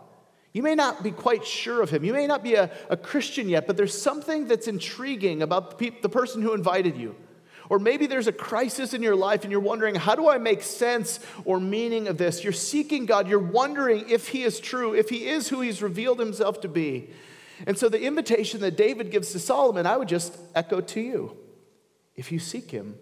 You 0.52 0.62
may 0.62 0.74
not 0.74 1.02
be 1.02 1.10
quite 1.10 1.46
sure 1.46 1.82
of 1.82 1.90
him. 1.90 2.04
You 2.04 2.12
may 2.12 2.26
not 2.26 2.42
be 2.42 2.54
a, 2.54 2.70
a 2.90 2.96
Christian 2.96 3.48
yet, 3.48 3.66
but 3.66 3.76
there's 3.78 4.00
something 4.00 4.46
that's 4.46 4.68
intriguing 4.68 5.42
about 5.42 5.70
the, 5.70 5.90
pe- 5.90 6.00
the 6.00 6.10
person 6.10 6.42
who 6.42 6.52
invited 6.52 6.96
you. 6.96 7.16
Or 7.70 7.78
maybe 7.78 8.06
there's 8.06 8.26
a 8.26 8.32
crisis 8.32 8.92
in 8.92 9.02
your 9.02 9.16
life 9.16 9.42
and 9.42 9.50
you're 9.50 9.60
wondering, 9.60 9.94
how 9.94 10.14
do 10.14 10.28
I 10.28 10.36
make 10.36 10.62
sense 10.62 11.20
or 11.46 11.58
meaning 11.58 12.08
of 12.08 12.18
this? 12.18 12.44
You're 12.44 12.52
seeking 12.52 13.06
God. 13.06 13.26
You're 13.26 13.38
wondering 13.38 14.10
if 14.10 14.28
He 14.28 14.42
is 14.42 14.60
true, 14.60 14.94
if 14.94 15.08
He 15.08 15.26
is 15.26 15.48
who 15.48 15.62
He's 15.62 15.82
revealed 15.82 16.20
Himself 16.20 16.60
to 16.60 16.68
be. 16.68 17.08
And 17.66 17.78
so 17.78 17.88
the 17.88 18.02
invitation 18.02 18.60
that 18.60 18.76
David 18.76 19.10
gives 19.10 19.32
to 19.32 19.38
Solomon, 19.38 19.86
I 19.86 19.96
would 19.96 20.08
just 20.08 20.36
echo 20.54 20.80
to 20.80 21.00
you. 21.00 21.36
If 22.16 22.32
you 22.32 22.38
seek 22.38 22.70
Him, 22.70 22.96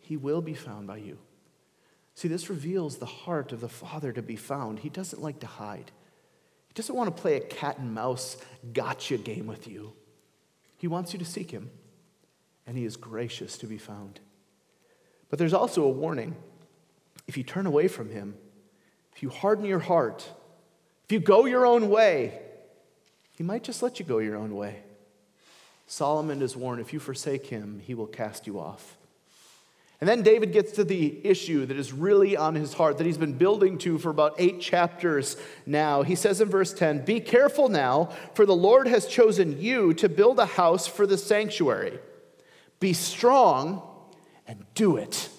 He 0.00 0.16
will 0.16 0.42
be 0.42 0.54
found 0.54 0.86
by 0.86 0.98
you. 0.98 1.18
See, 2.14 2.28
this 2.28 2.48
reveals 2.48 2.98
the 2.98 3.06
heart 3.06 3.50
of 3.52 3.60
the 3.60 3.68
Father 3.68 4.12
to 4.12 4.22
be 4.22 4.36
found. 4.36 4.80
He 4.80 4.88
doesn't 4.88 5.22
like 5.22 5.40
to 5.40 5.46
hide, 5.46 5.90
He 6.68 6.74
doesn't 6.74 6.94
want 6.94 7.14
to 7.14 7.20
play 7.20 7.36
a 7.36 7.40
cat 7.40 7.78
and 7.78 7.94
mouse 7.94 8.36
gotcha 8.72 9.18
game 9.18 9.46
with 9.46 9.66
you. 9.66 9.92
He 10.76 10.88
wants 10.88 11.12
you 11.12 11.18
to 11.18 11.24
seek 11.24 11.50
Him, 11.50 11.70
and 12.66 12.76
He 12.76 12.84
is 12.84 12.96
gracious 12.96 13.58
to 13.58 13.66
be 13.66 13.78
found. 13.78 14.20
But 15.30 15.38
there's 15.38 15.54
also 15.54 15.82
a 15.84 15.88
warning. 15.88 16.36
If 17.26 17.36
you 17.36 17.42
turn 17.42 17.66
away 17.66 17.88
from 17.88 18.10
Him, 18.10 18.36
if 19.14 19.22
you 19.22 19.30
harden 19.30 19.64
your 19.64 19.78
heart, 19.78 20.28
if 21.04 21.12
you 21.12 21.20
go 21.20 21.46
your 21.46 21.66
own 21.66 21.88
way, 21.88 22.40
He 23.36 23.42
might 23.42 23.64
just 23.64 23.82
let 23.82 23.98
you 23.98 24.04
go 24.04 24.18
your 24.18 24.36
own 24.36 24.54
way. 24.54 24.82
Solomon 25.86 26.40
is 26.40 26.56
warned 26.56 26.80
if 26.80 26.92
you 26.92 27.00
forsake 27.00 27.46
Him, 27.46 27.80
He 27.84 27.94
will 27.94 28.06
cast 28.06 28.46
you 28.46 28.58
off. 28.58 28.96
And 30.00 30.08
then 30.10 30.22
David 30.22 30.52
gets 30.52 30.72
to 30.72 30.84
the 30.84 31.24
issue 31.24 31.64
that 31.66 31.78
is 31.78 31.92
really 31.92 32.36
on 32.36 32.54
his 32.54 32.74
heart, 32.74 32.98
that 32.98 33.06
he's 33.06 33.16
been 33.16 33.38
building 33.38 33.78
to 33.78 33.96
for 33.96 34.10
about 34.10 34.34
eight 34.38 34.60
chapters 34.60 35.36
now. 35.64 36.02
He 36.02 36.14
says 36.14 36.40
in 36.40 36.50
verse 36.50 36.74
10 36.74 37.06
Be 37.06 37.20
careful 37.20 37.68
now, 37.68 38.10
for 38.34 38.44
the 38.44 38.54
Lord 38.54 38.86
has 38.86 39.06
chosen 39.06 39.60
you 39.60 39.94
to 39.94 40.08
build 40.08 40.38
a 40.38 40.46
house 40.46 40.86
for 40.86 41.06
the 41.06 41.16
sanctuary. 41.16 42.00
Be 42.80 42.92
strong 42.92 43.82
and 44.46 44.66
do 44.74 44.96
it. 44.98 45.30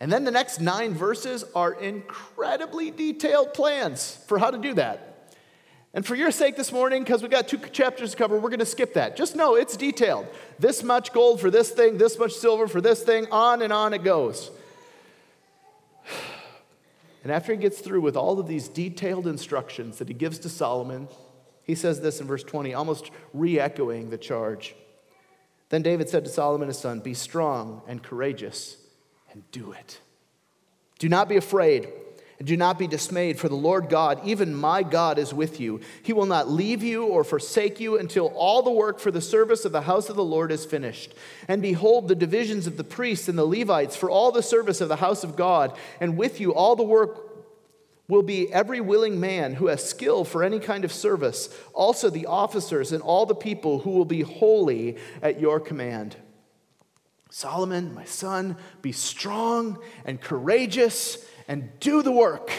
And 0.00 0.12
then 0.12 0.24
the 0.24 0.30
next 0.30 0.60
nine 0.60 0.92
verses 0.92 1.44
are 1.54 1.72
incredibly 1.72 2.90
detailed 2.90 3.54
plans 3.54 4.18
for 4.26 4.38
how 4.38 4.50
to 4.50 4.58
do 4.58 4.74
that. 4.74 5.13
And 5.94 6.04
for 6.04 6.16
your 6.16 6.32
sake 6.32 6.56
this 6.56 6.72
morning, 6.72 7.04
because 7.04 7.22
we've 7.22 7.30
got 7.30 7.46
two 7.46 7.58
chapters 7.58 8.10
to 8.10 8.16
cover, 8.16 8.36
we're 8.36 8.50
going 8.50 8.58
to 8.58 8.66
skip 8.66 8.94
that. 8.94 9.16
Just 9.16 9.36
know 9.36 9.54
it's 9.54 9.76
detailed. 9.76 10.26
This 10.58 10.82
much 10.82 11.12
gold 11.12 11.40
for 11.40 11.52
this 11.52 11.70
thing, 11.70 11.98
this 11.98 12.18
much 12.18 12.32
silver 12.32 12.66
for 12.66 12.80
this 12.80 13.04
thing, 13.04 13.28
on 13.30 13.62
and 13.62 13.72
on 13.72 13.94
it 13.94 14.02
goes. 14.02 14.50
And 17.22 17.32
after 17.32 17.52
he 17.52 17.58
gets 17.58 17.80
through 17.80 18.02
with 18.02 18.18
all 18.18 18.38
of 18.38 18.46
these 18.46 18.68
detailed 18.68 19.26
instructions 19.26 19.96
that 19.96 20.08
he 20.08 20.12
gives 20.12 20.38
to 20.40 20.50
Solomon, 20.50 21.08
he 21.62 21.74
says 21.74 22.02
this 22.02 22.20
in 22.20 22.26
verse 22.26 22.44
20, 22.44 22.74
almost 22.74 23.10
re 23.32 23.58
echoing 23.58 24.10
the 24.10 24.18
charge. 24.18 24.74
Then 25.70 25.80
David 25.80 26.10
said 26.10 26.26
to 26.26 26.30
Solomon 26.30 26.68
his 26.68 26.78
son, 26.78 27.00
Be 27.00 27.14
strong 27.14 27.80
and 27.88 28.02
courageous 28.02 28.76
and 29.32 29.42
do 29.52 29.72
it. 29.72 30.00
Do 30.98 31.08
not 31.08 31.30
be 31.30 31.38
afraid. 31.38 31.88
Do 32.42 32.56
not 32.56 32.78
be 32.78 32.88
dismayed, 32.88 33.38
for 33.38 33.48
the 33.48 33.54
Lord 33.54 33.88
God, 33.88 34.20
even 34.24 34.54
my 34.54 34.82
God, 34.82 35.18
is 35.18 35.32
with 35.32 35.60
you. 35.60 35.80
He 36.02 36.12
will 36.12 36.26
not 36.26 36.50
leave 36.50 36.82
you 36.82 37.06
or 37.06 37.22
forsake 37.22 37.78
you 37.78 37.96
until 37.98 38.26
all 38.28 38.62
the 38.62 38.72
work 38.72 38.98
for 38.98 39.12
the 39.12 39.20
service 39.20 39.64
of 39.64 39.72
the 39.72 39.82
house 39.82 40.08
of 40.08 40.16
the 40.16 40.24
Lord 40.24 40.50
is 40.50 40.66
finished. 40.66 41.14
And 41.46 41.62
behold, 41.62 42.08
the 42.08 42.16
divisions 42.16 42.66
of 42.66 42.76
the 42.76 42.84
priests 42.84 43.28
and 43.28 43.38
the 43.38 43.44
Levites 43.44 43.94
for 43.94 44.10
all 44.10 44.32
the 44.32 44.42
service 44.42 44.80
of 44.80 44.88
the 44.88 44.96
house 44.96 45.22
of 45.22 45.36
God, 45.36 45.76
and 46.00 46.16
with 46.16 46.40
you 46.40 46.52
all 46.52 46.74
the 46.74 46.82
work 46.82 47.30
will 48.08 48.22
be 48.22 48.52
every 48.52 48.80
willing 48.80 49.18
man 49.18 49.54
who 49.54 49.68
has 49.68 49.88
skill 49.88 50.24
for 50.24 50.42
any 50.42 50.58
kind 50.58 50.84
of 50.84 50.92
service, 50.92 51.48
also 51.72 52.10
the 52.10 52.26
officers 52.26 52.92
and 52.92 53.02
all 53.02 53.26
the 53.26 53.34
people 53.34 53.78
who 53.78 53.90
will 53.90 54.04
be 54.04 54.22
holy 54.22 54.96
at 55.22 55.40
your 55.40 55.60
command. 55.60 56.16
Solomon, 57.30 57.94
my 57.94 58.04
son, 58.04 58.56
be 58.82 58.92
strong 58.92 59.78
and 60.04 60.20
courageous 60.20 61.26
and 61.48 61.70
do 61.80 62.02
the 62.02 62.12
work. 62.12 62.50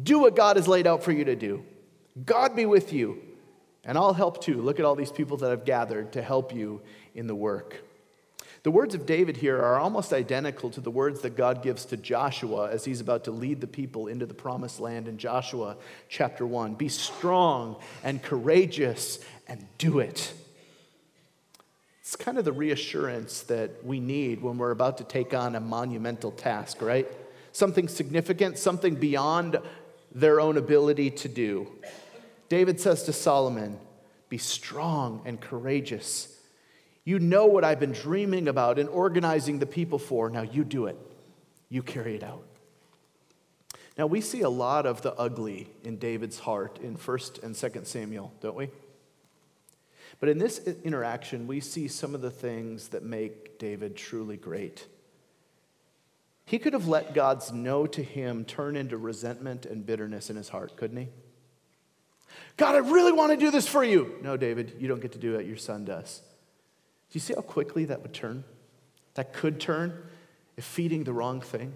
Do 0.00 0.20
what 0.20 0.36
God 0.36 0.56
has 0.56 0.68
laid 0.68 0.86
out 0.86 1.02
for 1.02 1.12
you 1.12 1.24
to 1.24 1.36
do. 1.36 1.64
God 2.24 2.56
be 2.56 2.66
with 2.66 2.92
you, 2.92 3.20
and 3.84 3.96
I'll 3.96 4.12
help 4.12 4.42
too. 4.42 4.60
Look 4.60 4.78
at 4.78 4.84
all 4.84 4.94
these 4.94 5.12
people 5.12 5.36
that 5.38 5.50
I've 5.50 5.64
gathered 5.64 6.12
to 6.12 6.22
help 6.22 6.54
you 6.54 6.80
in 7.14 7.26
the 7.26 7.34
work. 7.34 7.82
The 8.62 8.70
words 8.70 8.94
of 8.94 9.06
David 9.06 9.38
here 9.38 9.56
are 9.56 9.78
almost 9.78 10.12
identical 10.12 10.68
to 10.70 10.82
the 10.82 10.90
words 10.90 11.22
that 11.22 11.34
God 11.34 11.62
gives 11.62 11.86
to 11.86 11.96
Joshua 11.96 12.70
as 12.70 12.84
he's 12.84 13.00
about 13.00 13.24
to 13.24 13.30
lead 13.30 13.62
the 13.62 13.66
people 13.66 14.06
into 14.06 14.26
the 14.26 14.34
promised 14.34 14.80
land 14.80 15.08
in 15.08 15.16
Joshua 15.16 15.76
chapter 16.10 16.46
1. 16.46 16.74
Be 16.74 16.90
strong 16.90 17.76
and 18.04 18.22
courageous 18.22 19.18
and 19.48 19.66
do 19.78 20.00
it. 20.00 20.34
It's 22.00 22.16
kind 22.16 22.36
of 22.36 22.44
the 22.44 22.52
reassurance 22.52 23.42
that 23.44 23.84
we 23.84 23.98
need 23.98 24.42
when 24.42 24.58
we're 24.58 24.72
about 24.72 24.98
to 24.98 25.04
take 25.04 25.32
on 25.32 25.54
a 25.54 25.60
monumental 25.60 26.30
task, 26.30 26.82
right? 26.82 27.08
Something 27.52 27.88
significant, 27.88 28.58
something 28.58 28.94
beyond 28.94 29.58
their 30.12 30.40
own 30.40 30.56
ability 30.56 31.10
to 31.10 31.28
do. 31.28 31.70
David 32.48 32.80
says 32.80 33.04
to 33.04 33.12
Solomon, 33.12 33.78
Be 34.28 34.38
strong 34.38 35.22
and 35.24 35.40
courageous. 35.40 36.36
You 37.04 37.18
know 37.18 37.46
what 37.46 37.64
I've 37.64 37.80
been 37.80 37.92
dreaming 37.92 38.48
about 38.48 38.78
and 38.78 38.88
organizing 38.88 39.58
the 39.58 39.66
people 39.66 39.98
for. 39.98 40.28
Now 40.30 40.42
you 40.42 40.64
do 40.64 40.86
it, 40.86 40.98
you 41.68 41.82
carry 41.82 42.16
it 42.16 42.22
out. 42.22 42.44
Now 43.96 44.06
we 44.06 44.20
see 44.20 44.42
a 44.42 44.48
lot 44.48 44.86
of 44.86 45.02
the 45.02 45.14
ugly 45.14 45.68
in 45.84 45.98
David's 45.98 46.38
heart 46.38 46.78
in 46.78 46.96
1st 46.96 47.42
and 47.42 47.54
2nd 47.54 47.86
Samuel, 47.86 48.32
don't 48.40 48.56
we? 48.56 48.70
But 50.18 50.28
in 50.28 50.38
this 50.38 50.58
interaction, 50.58 51.46
we 51.46 51.60
see 51.60 51.88
some 51.88 52.14
of 52.14 52.20
the 52.20 52.30
things 52.30 52.88
that 52.88 53.02
make 53.02 53.58
David 53.58 53.96
truly 53.96 54.36
great. 54.36 54.86
He 56.50 56.58
could 56.58 56.72
have 56.72 56.88
let 56.88 57.14
God's 57.14 57.52
no 57.52 57.86
to 57.86 58.02
him 58.02 58.44
turn 58.44 58.74
into 58.74 58.98
resentment 58.98 59.66
and 59.66 59.86
bitterness 59.86 60.30
in 60.30 60.34
his 60.34 60.48
heart, 60.48 60.76
couldn't 60.76 60.96
he? 60.96 61.08
God, 62.56 62.74
I 62.74 62.78
really 62.78 63.12
want 63.12 63.30
to 63.30 63.36
do 63.36 63.52
this 63.52 63.68
for 63.68 63.84
you. 63.84 64.16
No, 64.20 64.36
David, 64.36 64.74
you 64.80 64.88
don't 64.88 65.00
get 65.00 65.12
to 65.12 65.18
do 65.20 65.36
it. 65.36 65.46
Your 65.46 65.56
son 65.56 65.84
does. 65.84 66.18
Do 66.18 67.12
you 67.12 67.20
see 67.20 67.34
how 67.34 67.42
quickly 67.42 67.84
that 67.84 68.02
would 68.02 68.12
turn? 68.12 68.42
That 69.14 69.32
could 69.32 69.60
turn 69.60 70.02
if 70.56 70.64
feeding 70.64 71.04
the 71.04 71.12
wrong 71.12 71.40
thing. 71.40 71.72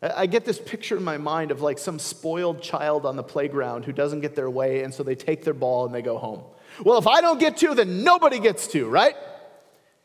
I 0.00 0.26
get 0.26 0.44
this 0.44 0.60
picture 0.60 0.96
in 0.96 1.02
my 1.02 1.18
mind 1.18 1.50
of 1.50 1.60
like 1.60 1.80
some 1.80 1.98
spoiled 1.98 2.62
child 2.62 3.04
on 3.04 3.16
the 3.16 3.24
playground 3.24 3.84
who 3.84 3.90
doesn't 3.90 4.20
get 4.20 4.36
their 4.36 4.48
way, 4.48 4.84
and 4.84 4.94
so 4.94 5.02
they 5.02 5.16
take 5.16 5.42
their 5.42 5.54
ball 5.54 5.86
and 5.86 5.92
they 5.92 6.02
go 6.02 6.18
home. 6.18 6.44
Well, 6.84 6.98
if 6.98 7.08
I 7.08 7.20
don't 7.20 7.40
get 7.40 7.56
to, 7.56 7.74
then 7.74 8.04
nobody 8.04 8.38
gets 8.38 8.68
to, 8.68 8.88
right? 8.88 9.16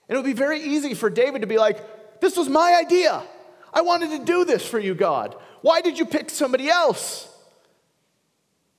And 0.09 0.15
it 0.15 0.19
would 0.19 0.25
be 0.25 0.33
very 0.33 0.63
easy 0.63 0.95
for 0.95 1.11
David 1.11 1.41
to 1.41 1.47
be 1.47 1.59
like, 1.59 2.19
This 2.21 2.35
was 2.35 2.49
my 2.49 2.81
idea. 2.83 3.21
I 3.73 3.81
wanted 3.81 4.11
to 4.11 4.25
do 4.25 4.45
this 4.45 4.65
for 4.65 4.79
you, 4.79 4.93
God. 4.93 5.35
Why 5.61 5.81
did 5.81 5.97
you 5.97 6.05
pick 6.05 6.29
somebody 6.29 6.69
else? 6.69 7.27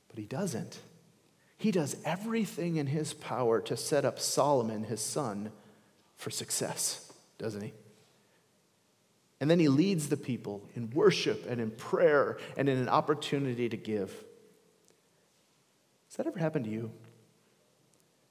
But 0.08 0.18
he 0.18 0.24
doesn't. 0.24 0.78
He 1.56 1.70
does 1.70 1.96
everything 2.04 2.76
in 2.76 2.86
his 2.86 3.14
power 3.14 3.60
to 3.62 3.76
set 3.76 4.04
up 4.04 4.20
Solomon, 4.20 4.84
his 4.84 5.00
son, 5.00 5.50
for 6.16 6.30
success, 6.30 7.12
doesn't 7.38 7.62
he? 7.62 7.72
And 9.40 9.50
then 9.50 9.58
he 9.58 9.68
leads 9.68 10.08
the 10.08 10.16
people 10.16 10.62
in 10.74 10.90
worship 10.90 11.50
and 11.50 11.60
in 11.60 11.70
prayer 11.70 12.38
and 12.56 12.68
in 12.68 12.78
an 12.78 12.88
opportunity 12.88 13.68
to 13.68 13.76
give. 13.76 14.10
Has 16.08 16.16
that 16.16 16.26
ever 16.26 16.38
happened 16.38 16.66
to 16.66 16.70
you? 16.70 16.92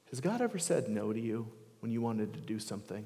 Has 0.10 0.22
God 0.22 0.42
ever 0.42 0.58
said 0.58 0.88
no 0.88 1.12
to 1.12 1.20
you 1.20 1.48
when 1.82 1.92
you 1.92 2.02
wanted 2.02 2.34
to 2.34 2.40
do 2.40 2.60
something? 2.60 3.06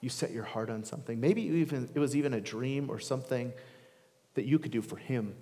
You 0.00 0.08
set 0.08 0.30
your 0.30 0.44
heart 0.44 0.70
on 0.70 0.84
something. 0.84 1.20
Maybe 1.20 1.42
even, 1.42 1.88
it 1.94 1.98
was 1.98 2.14
even 2.14 2.34
a 2.34 2.40
dream 2.40 2.90
or 2.90 3.00
something 3.00 3.52
that 4.34 4.44
you 4.44 4.58
could 4.58 4.70
do 4.70 4.82
for 4.82 4.96
him. 4.96 5.34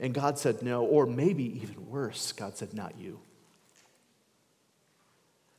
And 0.00 0.12
God 0.12 0.38
said 0.38 0.62
no, 0.62 0.84
or 0.84 1.06
maybe 1.06 1.44
even 1.62 1.88
worse, 1.88 2.32
God 2.32 2.56
said, 2.56 2.74
not 2.74 2.98
you. 2.98 3.20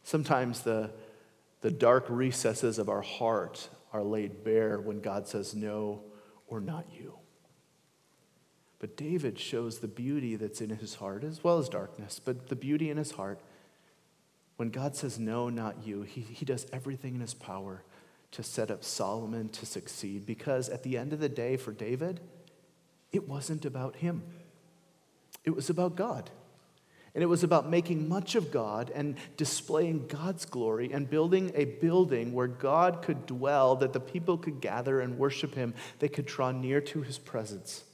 Sometimes 0.04 0.62
the, 0.62 0.92
the 1.62 1.72
dark 1.72 2.06
recesses 2.10 2.78
of 2.78 2.90
our 2.90 3.02
heart 3.02 3.70
are 3.94 4.04
laid 4.04 4.44
bare 4.44 4.80
when 4.80 5.00
God 5.00 5.28
says 5.28 5.56
no 5.56 6.02
or 6.48 6.60
not 6.60 6.86
you. 6.94 7.14
But 8.80 8.98
David 8.98 9.40
shows 9.40 9.80
the 9.80 9.88
beauty 9.88 10.36
that's 10.36 10.62
in 10.62 10.70
his 10.70 10.96
heart 10.96 11.24
as 11.24 11.44
well 11.44 11.58
as 11.58 11.70
darkness, 11.70 12.20
but 12.24 12.50
the 12.50 12.56
beauty 12.56 12.90
in 12.90 12.98
his 12.98 13.12
heart 13.12 13.40
when 14.58 14.70
God 14.70 14.96
says, 14.96 15.20
No, 15.20 15.50
not 15.50 15.86
you, 15.86 16.04
he, 16.04 16.22
he 16.22 16.46
does 16.46 16.66
everything 16.72 17.16
in 17.16 17.22
his 17.22 17.34
power 17.34 17.84
to 18.32 18.44
set 18.44 18.72
up 18.72 18.84
Solomon 18.84 19.50
to 19.50 19.66
succeed 19.66 20.26
because 20.26 20.70
at 20.70 20.84
the 20.84 20.98
end 20.98 21.14
of 21.14 21.20
the 21.20 21.30
day, 21.30 21.58
for 21.58 21.72
David, 21.72 22.20
it 23.12 23.28
wasn't 23.28 23.66
about 23.66 23.98
him, 23.98 24.24
it 25.44 25.56
was 25.56 25.70
about 25.70 25.96
God. 25.96 26.30
And 27.14 27.24
it 27.24 27.28
was 27.28 27.46
about 27.46 27.70
making 27.70 28.10
much 28.10 28.36
of 28.36 28.52
God 28.52 28.92
and 28.94 29.16
displaying 29.38 30.08
God's 30.08 30.44
glory 30.44 30.92
and 30.92 31.10
building 31.10 31.50
a 31.56 31.64
building 31.64 32.34
where 32.34 32.46
God 32.46 33.02
could 33.02 33.26
dwell, 33.26 33.78
that 33.78 33.94
the 33.94 34.02
people 34.02 34.38
could 34.38 34.60
gather 34.60 35.00
and 35.00 35.18
worship 35.18 35.56
Him, 35.56 35.74
they 36.00 36.10
could 36.10 36.26
draw 36.26 36.52
near 36.52 36.82
to 36.82 37.04
His 37.04 37.18
presence. 37.18 37.86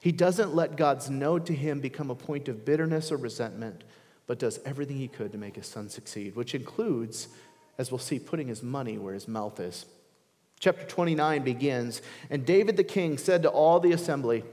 He 0.00 0.12
doesn't 0.12 0.54
let 0.54 0.76
God's 0.76 1.10
no 1.10 1.38
to 1.38 1.54
him 1.54 1.80
become 1.80 2.10
a 2.10 2.14
point 2.14 2.48
of 2.48 2.64
bitterness 2.64 3.12
or 3.12 3.18
resentment, 3.18 3.84
but 4.30 4.38
does 4.38 4.60
everything 4.64 4.96
he 4.96 5.08
could 5.08 5.32
to 5.32 5.38
make 5.38 5.56
his 5.56 5.66
son 5.66 5.88
succeed, 5.88 6.36
which 6.36 6.54
includes, 6.54 7.26
as 7.78 7.90
we'll 7.90 7.98
see, 7.98 8.20
putting 8.20 8.46
his 8.46 8.62
money 8.62 8.96
where 8.96 9.12
his 9.12 9.26
mouth 9.26 9.58
is. 9.58 9.86
Chapter 10.60 10.84
29 10.84 11.42
begins, 11.42 12.00
and 12.30 12.46
David 12.46 12.76
the 12.76 12.84
king 12.84 13.18
said 13.18 13.42
to 13.42 13.48
all 13.48 13.80
the 13.80 13.90
assembly, 13.90 14.44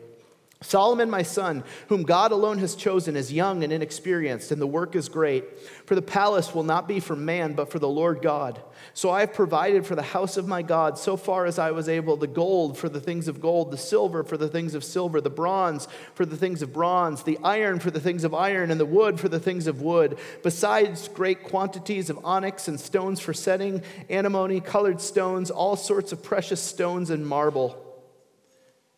Solomon, 0.62 1.08
my 1.08 1.22
son, 1.22 1.64
whom 1.88 2.02
God 2.02 2.32
alone 2.32 2.58
has 2.58 2.74
chosen, 2.74 3.16
is 3.16 3.32
young 3.32 3.64
and 3.64 3.72
inexperienced, 3.72 4.52
and 4.52 4.60
the 4.60 4.66
work 4.66 4.96
is 4.96 5.08
great. 5.08 5.60
For 5.86 5.94
the 5.94 6.02
palace 6.02 6.56
will 6.56 6.64
not 6.64 6.88
be 6.88 7.00
for 7.00 7.16
man, 7.16 7.54
but 7.54 7.72
for 7.72 7.78
the 7.78 7.88
Lord 7.88 8.24
God. 8.24 8.60
So 8.96 9.12
I 9.12 9.20
have 9.20 9.34
provided 9.34 9.86
for 9.86 9.94
the 9.94 10.02
house 10.02 10.36
of 10.36 10.48
my 10.48 10.64
God, 10.64 10.98
so 10.98 11.16
far 11.16 11.46
as 11.46 11.60
I 11.60 11.70
was 11.70 11.88
able, 11.88 12.18
the 12.18 12.26
gold 12.26 12.76
for 12.76 12.90
the 12.90 13.00
things 13.00 13.28
of 13.28 13.40
gold, 13.40 13.70
the 13.70 13.78
silver 13.78 14.24
for 14.24 14.36
the 14.36 14.50
things 14.50 14.74
of 14.74 14.84
silver, 14.84 15.22
the 15.22 15.30
bronze 15.30 15.88
for 16.16 16.26
the 16.26 16.38
things 16.38 16.64
of 16.64 16.74
bronze, 16.74 17.22
the 17.22 17.38
iron 17.44 17.78
for 17.78 17.92
the 17.92 18.00
things 18.00 18.24
of 18.24 18.34
iron, 18.34 18.72
and 18.72 18.80
the 18.80 18.86
wood 18.86 19.20
for 19.20 19.30
the 19.30 19.40
things 19.40 19.68
of 19.68 19.84
wood, 19.84 20.18
besides 20.42 21.08
great 21.08 21.44
quantities 21.44 22.10
of 22.10 22.18
onyx 22.26 22.68
and 22.68 22.80
stones 22.80 23.20
for 23.20 23.34
setting, 23.34 23.84
antimony, 24.10 24.60
colored 24.60 25.02
stones, 25.02 25.52
all 25.52 25.76
sorts 25.76 26.12
of 26.12 26.24
precious 26.24 26.62
stones 26.62 27.12
and 27.12 27.28
marble. 27.28 27.87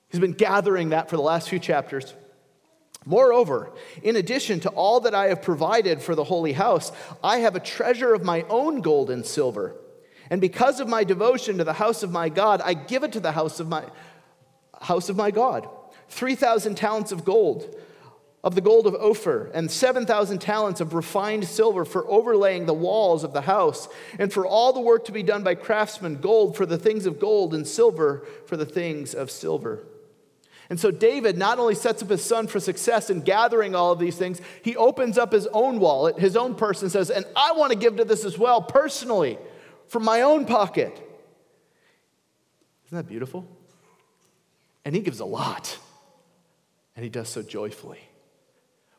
He's 0.10 0.20
been 0.20 0.34
gathering 0.34 0.90
that 0.90 1.10
for 1.10 1.16
the 1.16 1.22
last 1.22 1.50
few 1.50 1.60
chapters. 1.60 2.14
Moreover, 3.06 3.72
in 4.04 4.16
addition 4.16 4.60
to 4.62 4.70
all 4.70 5.00
that 5.02 5.16
I 5.16 5.28
have 5.28 5.42
provided 5.42 6.02
for 6.02 6.16
the 6.16 6.24
holy 6.24 6.54
house, 6.54 6.92
I 7.24 7.38
have 7.40 7.56
a 7.56 7.60
treasure 7.60 8.14
of 8.14 8.24
my 8.24 8.44
own 8.50 8.82
gold 8.82 9.10
and 9.10 9.26
silver. 9.26 9.76
And 10.30 10.42
because 10.42 10.80
of 10.80 10.88
my 10.88 11.04
devotion 11.04 11.58
to 11.58 11.64
the 11.64 11.74
house 11.74 12.04
of 12.04 12.12
my 12.12 12.30
God, 12.30 12.62
I 12.64 12.74
give 12.74 13.04
it 13.04 13.14
to 13.14 13.20
the 13.20 13.32
house 13.32 13.60
of 13.60 13.68
my 13.68 13.86
house 14.82 15.10
of 15.10 15.16
my 15.16 15.32
God. 15.32 15.68
3,000 16.10 16.76
talents 16.76 17.12
of 17.12 17.26
gold, 17.26 17.76
of 18.44 18.56
the 18.56 18.62
gold 18.62 18.88
of 18.88 18.96
Ophir, 18.96 19.52
and 19.54 19.70
7,000 19.70 20.40
talents 20.40 20.80
of 20.80 20.94
refined 20.94 21.46
silver 21.48 21.84
for 21.84 22.08
overlaying 22.10 22.66
the 22.66 22.74
walls 22.74 23.24
of 23.24 23.34
the 23.34 23.42
house, 23.42 23.90
and 24.18 24.32
for 24.32 24.46
all 24.46 24.72
the 24.72 24.80
work 24.80 25.06
to 25.06 25.12
be 25.12 25.24
done 25.24 25.44
by 25.44 25.56
craftsmen, 25.56 26.16
gold 26.16 26.56
for 26.56 26.66
the 26.66 26.78
things 26.78 27.06
of 27.06 27.20
gold, 27.20 27.54
and 27.54 27.68
silver 27.68 28.26
for 28.46 28.56
the 28.56 28.66
things 28.66 29.14
of 29.14 29.30
silver. 29.30 29.84
And 30.70 30.80
so 30.80 30.92
David 30.92 31.38
not 31.38 31.58
only 31.58 31.74
sets 31.74 32.04
up 32.04 32.10
his 32.10 32.24
son 32.24 32.46
for 32.46 32.60
success 32.60 33.10
in 33.10 33.22
gathering 33.22 33.74
all 33.74 33.92
of 33.92 34.00
these 34.00 34.18
things, 34.18 34.40
he 34.62 34.76
opens 34.76 35.18
up 35.18 35.32
his 35.32 35.48
own 35.48 35.80
wallet, 35.80 36.20
his 36.20 36.38
own 36.38 36.54
purse, 36.54 36.84
and 36.84 36.92
says, 36.92 37.10
And 37.10 37.26
I 37.36 37.54
want 37.54 37.72
to 37.72 37.78
give 37.78 37.98
to 37.98 38.06
this 38.06 38.24
as 38.24 38.38
well, 38.38 38.62
personally, 38.62 39.40
from 39.88 40.04
my 40.04 40.22
own 40.22 40.46
pocket. 40.46 40.94
Isn't 42.86 42.98
that 42.98 43.08
beautiful? 43.08 43.48
And 44.86 44.96
he 44.96 45.02
gives 45.02 45.20
a 45.20 45.26
lot, 45.26 45.78
and 46.96 47.04
he 47.04 47.10
does 47.10 47.30
so 47.30 47.42
joyfully. 47.42 48.00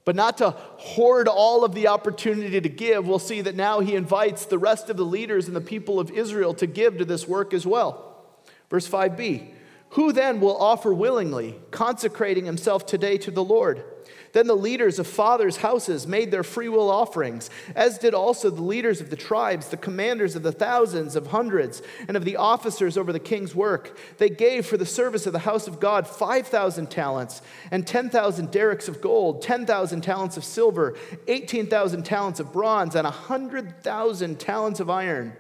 But 0.05 0.17
not 0.17 0.39
to 0.39 0.51
hoard 0.51 1.29
all 1.29 1.65
of 1.65 1.75
the 1.75 1.89
opportunity 1.89 2.61
to 2.61 2.69
give, 2.69 3.07
we'll 3.07 3.21
see 3.21 3.43
that 3.43 3.55
now 3.55 3.79
he 3.79 3.95
invites 3.95 4.47
the 4.47 4.59
rest 4.59 4.91
of 4.91 4.97
the 4.97 5.05
leaders 5.05 5.47
and 5.47 5.55
the 5.55 5.61
people 5.61 6.01
of 6.01 6.11
Israel 6.11 6.53
to 6.55 6.67
give 6.67 6.99
to 6.99 7.05
this 7.05 7.29
work 7.29 7.55
as 7.55 7.65
well. 7.65 8.25
Verse 8.71 8.89
5b 8.89 9.55
who 9.91 10.13
then 10.13 10.41
will 10.41 10.57
offer 10.57 10.93
willingly, 10.95 11.61
consecrating 11.71 12.45
himself 12.45 12.87
today 12.87 13.19
to 13.19 13.31
the 13.31 13.45
Lord? 13.45 13.85
Then 14.33 14.47
the 14.47 14.55
leaders 14.55 15.01
of 15.01 15.09
fathers' 15.09 15.57
houses 15.57 16.07
made 16.07 16.31
their 16.31 16.45
freewill 16.45 16.89
offerings, 16.89 17.51
as 17.75 17.99
did 17.99 18.15
also 18.15 18.49
the 18.49 18.63
leaders 18.63 19.01
of 19.01 19.11
the 19.11 19.17
tribes, 19.17 19.69
the 19.69 19.77
commanders 19.77 20.37
of 20.37 20.45
the 20.45 20.53
thousands, 20.53 21.17
of 21.17 21.29
hundreds, 21.29 21.83
and 22.07 22.17
of 22.17 22.25
the 22.25 22.37
officers 22.37 22.97
over 22.97 23.13
the 23.13 23.19
king's 23.19 23.57
work. 23.57 23.99
They 24.19 24.31
gave 24.31 24.67
for 24.67 24.77
the 24.77 24.87
service 24.87 25.27
of 25.27 25.33
the 25.33 25.41
house 25.41 25.67
of 25.67 25.81
God 25.81 26.07
5,000 26.07 26.89
talents, 26.89 27.43
and 27.73 27.85
10,000 27.85 28.53
darics 28.53 28.89
of 28.89 29.01
gold, 29.01 29.43
10,000 29.43 30.01
talents 30.01 30.37
of 30.37 30.45
silver, 30.45 30.97
18,000 31.27 32.05
talents 32.05 32.39
of 32.39 32.53
bronze, 32.53 32.95
and 32.95 33.05
100,000 33.05 34.39
talents 34.39 34.79
of 34.79 34.89
iron. 34.89 35.33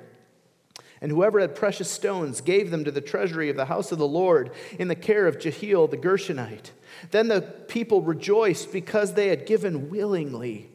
And 1.00 1.10
whoever 1.10 1.40
had 1.40 1.54
precious 1.54 1.90
stones 1.90 2.40
gave 2.40 2.70
them 2.70 2.84
to 2.84 2.90
the 2.90 3.00
treasury 3.00 3.48
of 3.48 3.56
the 3.56 3.64
house 3.66 3.90
of 3.90 3.98
the 3.98 4.06
Lord 4.06 4.50
in 4.78 4.88
the 4.88 4.94
care 4.94 5.26
of 5.26 5.38
Jehiel 5.38 5.86
the 5.86 5.96
Gershonite. 5.96 6.72
Then 7.10 7.28
the 7.28 7.40
people 7.40 8.02
rejoiced 8.02 8.72
because 8.72 9.14
they 9.14 9.28
had 9.28 9.46
given 9.46 9.88
willingly, 9.88 10.68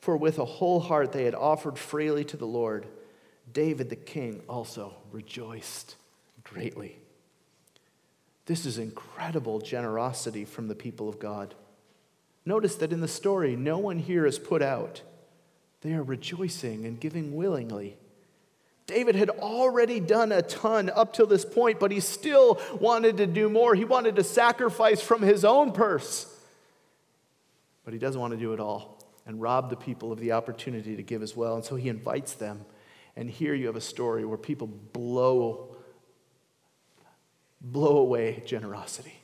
for 0.00 0.16
with 0.16 0.38
a 0.38 0.44
whole 0.44 0.80
heart 0.80 1.12
they 1.12 1.24
had 1.24 1.34
offered 1.34 1.78
freely 1.78 2.24
to 2.24 2.36
the 2.36 2.46
Lord. 2.46 2.86
David 3.52 3.88
the 3.88 3.96
king 3.96 4.42
also 4.48 4.94
rejoiced 5.12 5.94
greatly. 6.42 6.98
This 8.46 8.66
is 8.66 8.78
incredible 8.78 9.60
generosity 9.60 10.44
from 10.44 10.66
the 10.66 10.74
people 10.74 11.08
of 11.08 11.20
God. 11.20 11.54
Notice 12.44 12.74
that 12.76 12.92
in 12.92 13.00
the 13.00 13.06
story, 13.06 13.54
no 13.54 13.78
one 13.78 13.98
here 13.98 14.26
is 14.26 14.38
put 14.38 14.62
out. 14.62 15.02
They 15.82 15.92
are 15.92 16.02
rejoicing 16.02 16.84
and 16.84 16.98
giving 16.98 17.36
willingly. 17.36 17.96
David 18.86 19.14
had 19.14 19.30
already 19.30 20.00
done 20.00 20.32
a 20.32 20.42
ton 20.42 20.90
up 20.90 21.12
till 21.12 21.26
this 21.26 21.44
point, 21.44 21.78
but 21.78 21.90
he 21.90 22.00
still 22.00 22.60
wanted 22.80 23.18
to 23.18 23.26
do 23.26 23.48
more. 23.48 23.74
He 23.74 23.84
wanted 23.84 24.16
to 24.16 24.24
sacrifice 24.24 25.00
from 25.00 25.22
his 25.22 25.44
own 25.44 25.72
purse. 25.72 26.26
But 27.84 27.92
he 27.92 27.98
doesn't 27.98 28.20
want 28.20 28.32
to 28.32 28.38
do 28.38 28.52
it 28.52 28.60
all 28.60 28.98
and 29.24 29.40
rob 29.40 29.70
the 29.70 29.76
people 29.76 30.10
of 30.10 30.18
the 30.18 30.32
opportunity 30.32 30.96
to 30.96 31.02
give 31.02 31.22
as 31.22 31.36
well. 31.36 31.54
And 31.54 31.64
so 31.64 31.76
he 31.76 31.88
invites 31.88 32.34
them. 32.34 32.64
And 33.14 33.30
here 33.30 33.54
you 33.54 33.66
have 33.66 33.76
a 33.76 33.80
story 33.80 34.24
where 34.24 34.38
people 34.38 34.66
blow, 34.66 35.76
blow 37.60 37.98
away 37.98 38.42
generosity. 38.46 39.14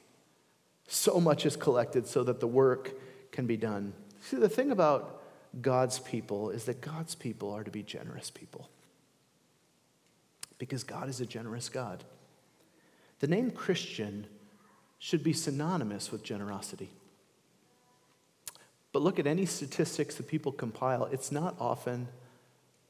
So 0.86 1.20
much 1.20 1.46
is 1.46 1.56
collected 1.56 2.06
so 2.06 2.22
that 2.24 2.38
the 2.38 2.46
work 2.46 2.92
can 3.32 3.46
be 3.46 3.56
done. 3.56 3.92
See, 4.22 4.36
the 4.36 4.48
thing 4.48 4.70
about 4.70 5.22
God's 5.60 5.98
people 5.98 6.50
is 6.50 6.64
that 6.64 6.80
God's 6.80 7.14
people 7.14 7.50
are 7.50 7.64
to 7.64 7.70
be 7.70 7.82
generous 7.82 8.30
people 8.30 8.68
because 10.58 10.84
God 10.84 11.08
is 11.08 11.20
a 11.20 11.26
generous 11.26 11.68
God. 11.68 12.04
The 13.20 13.26
name 13.26 13.50
Christian 13.50 14.26
should 14.98 15.22
be 15.22 15.32
synonymous 15.32 16.10
with 16.10 16.22
generosity. 16.22 16.90
But 18.92 19.02
look 19.02 19.18
at 19.18 19.26
any 19.26 19.46
statistics 19.46 20.16
that 20.16 20.28
people 20.28 20.52
compile, 20.52 21.06
it's 21.06 21.30
not 21.30 21.56
often 21.60 22.08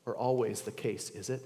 or 0.07 0.17
always 0.17 0.63
the 0.63 0.71
case, 0.71 1.11
is 1.11 1.29
it? 1.29 1.43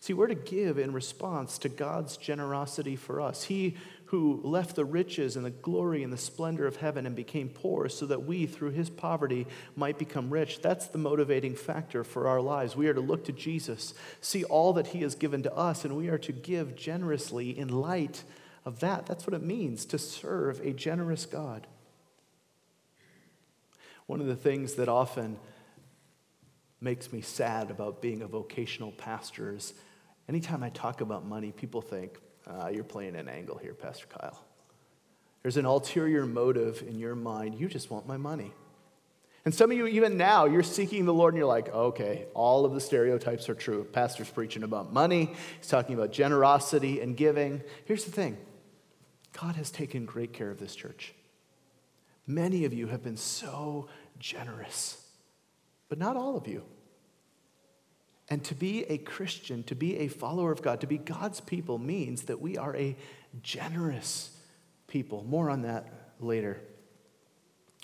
See, 0.00 0.14
we're 0.14 0.26
to 0.26 0.34
give 0.34 0.78
in 0.78 0.92
response 0.92 1.58
to 1.58 1.68
God's 1.68 2.16
generosity 2.16 2.96
for 2.96 3.20
us. 3.20 3.44
He 3.44 3.76
who 4.10 4.40
left 4.42 4.74
the 4.74 4.84
riches 4.84 5.36
and 5.36 5.46
the 5.46 5.50
glory 5.50 6.02
and 6.02 6.12
the 6.12 6.18
splendor 6.18 6.66
of 6.66 6.74
heaven 6.74 7.06
and 7.06 7.14
became 7.14 7.48
poor 7.48 7.88
so 7.88 8.04
that 8.06 8.24
we, 8.24 8.44
through 8.44 8.72
his 8.72 8.90
poverty, 8.90 9.46
might 9.76 9.98
become 10.00 10.30
rich. 10.30 10.60
That's 10.60 10.88
the 10.88 10.98
motivating 10.98 11.54
factor 11.54 12.02
for 12.02 12.26
our 12.26 12.40
lives. 12.40 12.74
We 12.74 12.88
are 12.88 12.94
to 12.94 13.00
look 13.00 13.24
to 13.26 13.32
Jesus, 13.32 13.94
see 14.20 14.42
all 14.42 14.72
that 14.72 14.88
he 14.88 15.02
has 15.02 15.14
given 15.14 15.44
to 15.44 15.54
us, 15.54 15.84
and 15.84 15.96
we 15.96 16.08
are 16.08 16.18
to 16.18 16.32
give 16.32 16.74
generously 16.74 17.56
in 17.56 17.68
light 17.68 18.24
of 18.64 18.80
that. 18.80 19.06
That's 19.06 19.28
what 19.28 19.34
it 19.34 19.44
means 19.44 19.84
to 19.86 19.98
serve 19.98 20.58
a 20.58 20.72
generous 20.72 21.24
God. 21.24 21.68
One 24.06 24.20
of 24.20 24.26
the 24.26 24.34
things 24.34 24.74
that 24.74 24.88
often 24.88 25.38
makes 26.80 27.12
me 27.12 27.20
sad 27.20 27.70
about 27.70 28.02
being 28.02 28.22
a 28.22 28.26
vocational 28.26 28.90
pastor 28.90 29.54
is 29.54 29.72
anytime 30.28 30.64
I 30.64 30.70
talk 30.70 31.00
about 31.00 31.24
money, 31.24 31.52
people 31.52 31.80
think, 31.80 32.18
uh, 32.46 32.68
you're 32.72 32.84
playing 32.84 33.16
an 33.16 33.28
angle 33.28 33.58
here, 33.58 33.74
Pastor 33.74 34.06
Kyle. 34.06 34.44
There's 35.42 35.56
an 35.56 35.64
ulterior 35.64 36.26
motive 36.26 36.84
in 36.86 36.98
your 36.98 37.14
mind. 37.14 37.58
You 37.58 37.68
just 37.68 37.90
want 37.90 38.06
my 38.06 38.16
money. 38.16 38.52
And 39.44 39.54
some 39.54 39.70
of 39.70 39.76
you, 39.76 39.86
even 39.86 40.18
now, 40.18 40.44
you're 40.44 40.62
seeking 40.62 41.06
the 41.06 41.14
Lord 41.14 41.32
and 41.32 41.38
you're 41.38 41.48
like, 41.48 41.70
okay, 41.70 42.26
all 42.34 42.66
of 42.66 42.74
the 42.74 42.80
stereotypes 42.80 43.48
are 43.48 43.54
true. 43.54 43.84
Pastor's 43.84 44.28
preaching 44.28 44.62
about 44.62 44.92
money, 44.92 45.34
he's 45.58 45.68
talking 45.68 45.94
about 45.94 46.12
generosity 46.12 47.00
and 47.00 47.16
giving. 47.16 47.62
Here's 47.86 48.04
the 48.04 48.10
thing 48.10 48.36
God 49.32 49.56
has 49.56 49.70
taken 49.70 50.04
great 50.04 50.34
care 50.34 50.50
of 50.50 50.58
this 50.58 50.74
church. 50.74 51.14
Many 52.26 52.64
of 52.64 52.74
you 52.74 52.88
have 52.88 53.02
been 53.02 53.16
so 53.16 53.88
generous, 54.18 55.02
but 55.88 55.98
not 55.98 56.16
all 56.16 56.36
of 56.36 56.46
you. 56.46 56.62
And 58.30 58.44
to 58.44 58.54
be 58.54 58.84
a 58.84 58.96
Christian, 58.96 59.64
to 59.64 59.74
be 59.74 59.98
a 59.98 60.08
follower 60.08 60.52
of 60.52 60.62
God, 60.62 60.80
to 60.82 60.86
be 60.86 60.98
God's 60.98 61.40
people 61.40 61.78
means 61.78 62.22
that 62.22 62.40
we 62.40 62.56
are 62.56 62.76
a 62.76 62.96
generous 63.42 64.30
people. 64.86 65.24
More 65.24 65.50
on 65.50 65.62
that 65.62 65.92
later. 66.20 66.60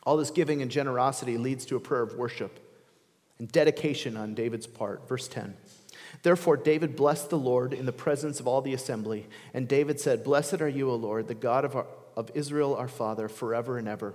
All 0.04 0.16
this 0.16 0.30
giving 0.30 0.62
and 0.62 0.70
generosity 0.70 1.36
leads 1.36 1.66
to 1.66 1.76
a 1.76 1.80
prayer 1.80 2.02
of 2.02 2.14
worship 2.14 2.60
and 3.40 3.50
dedication 3.50 4.16
on 4.16 4.34
David's 4.34 4.68
part. 4.68 5.08
Verse 5.08 5.26
10. 5.26 5.56
Therefore, 6.22 6.56
David 6.56 6.94
blessed 6.94 7.30
the 7.30 7.38
Lord 7.38 7.72
in 7.72 7.84
the 7.84 7.92
presence 7.92 8.38
of 8.38 8.46
all 8.46 8.62
the 8.62 8.72
assembly. 8.72 9.26
And 9.52 9.66
David 9.66 10.00
said, 10.00 10.24
Blessed 10.24 10.60
are 10.60 10.68
you, 10.68 10.90
O 10.90 10.94
Lord, 10.94 11.26
the 11.26 11.34
God 11.34 11.64
of, 11.64 11.74
our, 11.74 11.86
of 12.16 12.30
Israel, 12.34 12.76
our 12.76 12.88
Father, 12.88 13.28
forever 13.28 13.78
and 13.78 13.88
ever. 13.88 14.14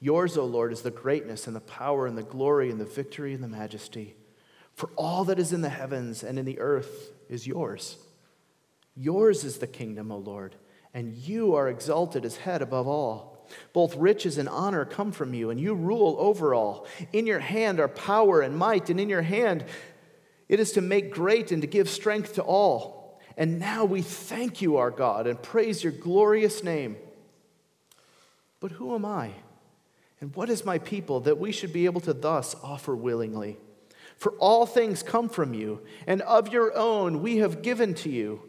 Yours, 0.00 0.38
O 0.38 0.44
Lord, 0.44 0.72
is 0.72 0.82
the 0.82 0.90
greatness 0.90 1.46
and 1.46 1.54
the 1.54 1.60
power 1.60 2.06
and 2.06 2.16
the 2.16 2.22
glory 2.22 2.70
and 2.70 2.80
the 2.80 2.86
victory 2.86 3.34
and 3.34 3.42
the 3.42 3.48
majesty. 3.48 4.14
For 4.78 4.90
all 4.94 5.24
that 5.24 5.40
is 5.40 5.52
in 5.52 5.60
the 5.60 5.68
heavens 5.68 6.22
and 6.22 6.38
in 6.38 6.44
the 6.44 6.60
earth 6.60 7.10
is 7.28 7.48
yours. 7.48 7.96
Yours 8.94 9.42
is 9.42 9.58
the 9.58 9.66
kingdom, 9.66 10.12
O 10.12 10.18
Lord, 10.18 10.54
and 10.94 11.16
you 11.16 11.56
are 11.56 11.68
exalted 11.68 12.24
as 12.24 12.36
head 12.36 12.62
above 12.62 12.86
all. 12.86 13.44
Both 13.72 13.96
riches 13.96 14.38
and 14.38 14.48
honor 14.48 14.84
come 14.84 15.10
from 15.10 15.34
you, 15.34 15.50
and 15.50 15.58
you 15.58 15.74
rule 15.74 16.14
over 16.20 16.54
all. 16.54 16.86
In 17.12 17.26
your 17.26 17.40
hand 17.40 17.80
are 17.80 17.88
power 17.88 18.40
and 18.40 18.56
might, 18.56 18.88
and 18.88 19.00
in 19.00 19.08
your 19.08 19.22
hand 19.22 19.64
it 20.48 20.60
is 20.60 20.70
to 20.74 20.80
make 20.80 21.12
great 21.12 21.50
and 21.50 21.60
to 21.62 21.66
give 21.66 21.88
strength 21.88 22.34
to 22.34 22.42
all. 22.42 23.18
And 23.36 23.58
now 23.58 23.84
we 23.84 24.00
thank 24.00 24.62
you, 24.62 24.76
our 24.76 24.92
God, 24.92 25.26
and 25.26 25.42
praise 25.42 25.82
your 25.82 25.92
glorious 25.92 26.62
name. 26.62 26.98
But 28.60 28.70
who 28.70 28.94
am 28.94 29.04
I? 29.04 29.32
And 30.20 30.32
what 30.36 30.48
is 30.48 30.64
my 30.64 30.78
people 30.78 31.18
that 31.22 31.38
we 31.40 31.50
should 31.50 31.72
be 31.72 31.86
able 31.86 32.02
to 32.02 32.12
thus 32.12 32.54
offer 32.62 32.94
willingly? 32.94 33.58
For 34.18 34.32
all 34.32 34.66
things 34.66 35.02
come 35.02 35.28
from 35.28 35.54
you, 35.54 35.80
and 36.06 36.20
of 36.22 36.52
your 36.52 36.76
own 36.76 37.22
we 37.22 37.38
have 37.38 37.62
given 37.62 37.94
to 37.94 38.10
you. 38.10 38.42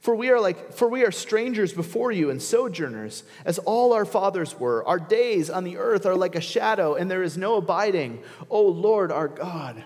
For 0.00 0.16
we 0.16 0.30
are 0.30 0.40
like 0.40 0.72
for 0.72 0.88
we 0.88 1.04
are 1.04 1.12
strangers 1.12 1.72
before 1.72 2.10
you 2.10 2.28
and 2.28 2.42
sojourners, 2.42 3.22
as 3.44 3.58
all 3.60 3.92
our 3.92 4.04
fathers 4.04 4.58
were. 4.58 4.84
Our 4.86 4.98
days 4.98 5.48
on 5.48 5.62
the 5.64 5.76
earth 5.78 6.06
are 6.06 6.16
like 6.16 6.34
a 6.34 6.40
shadow, 6.40 6.96
and 6.96 7.10
there 7.10 7.22
is 7.22 7.38
no 7.38 7.56
abiding. 7.56 8.22
O 8.50 8.62
Lord 8.62 9.12
our 9.12 9.28
God. 9.28 9.84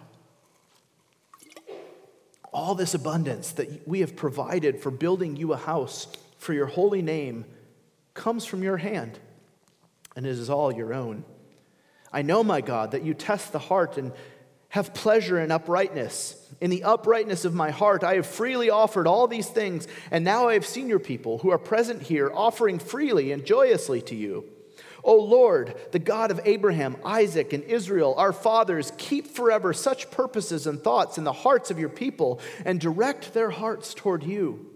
All 2.52 2.74
this 2.74 2.94
abundance 2.94 3.52
that 3.52 3.86
we 3.86 4.00
have 4.00 4.16
provided 4.16 4.80
for 4.80 4.90
building 4.90 5.36
you 5.36 5.52
a 5.52 5.58
house 5.58 6.08
for 6.38 6.54
your 6.54 6.66
holy 6.66 7.02
name 7.02 7.44
comes 8.14 8.46
from 8.46 8.62
your 8.62 8.78
hand 8.78 9.18
and 10.16 10.24
it 10.26 10.30
is 10.30 10.50
all 10.50 10.72
your 10.72 10.94
own. 10.94 11.24
I 12.12 12.22
know, 12.22 12.42
my 12.42 12.62
God, 12.62 12.92
that 12.92 13.04
you 13.04 13.12
test 13.12 13.52
the 13.52 13.58
heart 13.58 13.98
and 13.98 14.12
have 14.76 14.92
pleasure 14.92 15.40
in 15.40 15.50
uprightness. 15.50 16.36
In 16.60 16.68
the 16.68 16.84
uprightness 16.84 17.46
of 17.46 17.54
my 17.54 17.70
heart, 17.70 18.04
I 18.04 18.16
have 18.16 18.26
freely 18.26 18.68
offered 18.68 19.06
all 19.06 19.26
these 19.26 19.48
things, 19.48 19.88
and 20.10 20.22
now 20.22 20.48
I 20.48 20.52
have 20.52 20.66
seen 20.66 20.86
your 20.86 20.98
people 20.98 21.38
who 21.38 21.50
are 21.50 21.58
present 21.58 22.02
here 22.02 22.30
offering 22.34 22.78
freely 22.78 23.32
and 23.32 23.46
joyously 23.46 24.02
to 24.02 24.14
you. 24.14 24.44
O 25.02 25.16
Lord, 25.16 25.74
the 25.92 25.98
God 25.98 26.30
of 26.30 26.42
Abraham, 26.44 26.98
Isaac, 27.06 27.54
and 27.54 27.64
Israel, 27.64 28.14
our 28.18 28.34
fathers, 28.34 28.92
keep 28.98 29.26
forever 29.28 29.72
such 29.72 30.10
purposes 30.10 30.66
and 30.66 30.82
thoughts 30.82 31.16
in 31.16 31.24
the 31.24 31.32
hearts 31.32 31.70
of 31.70 31.78
your 31.78 31.88
people 31.88 32.38
and 32.66 32.78
direct 32.78 33.32
their 33.32 33.50
hearts 33.50 33.94
toward 33.94 34.24
you. 34.24 34.66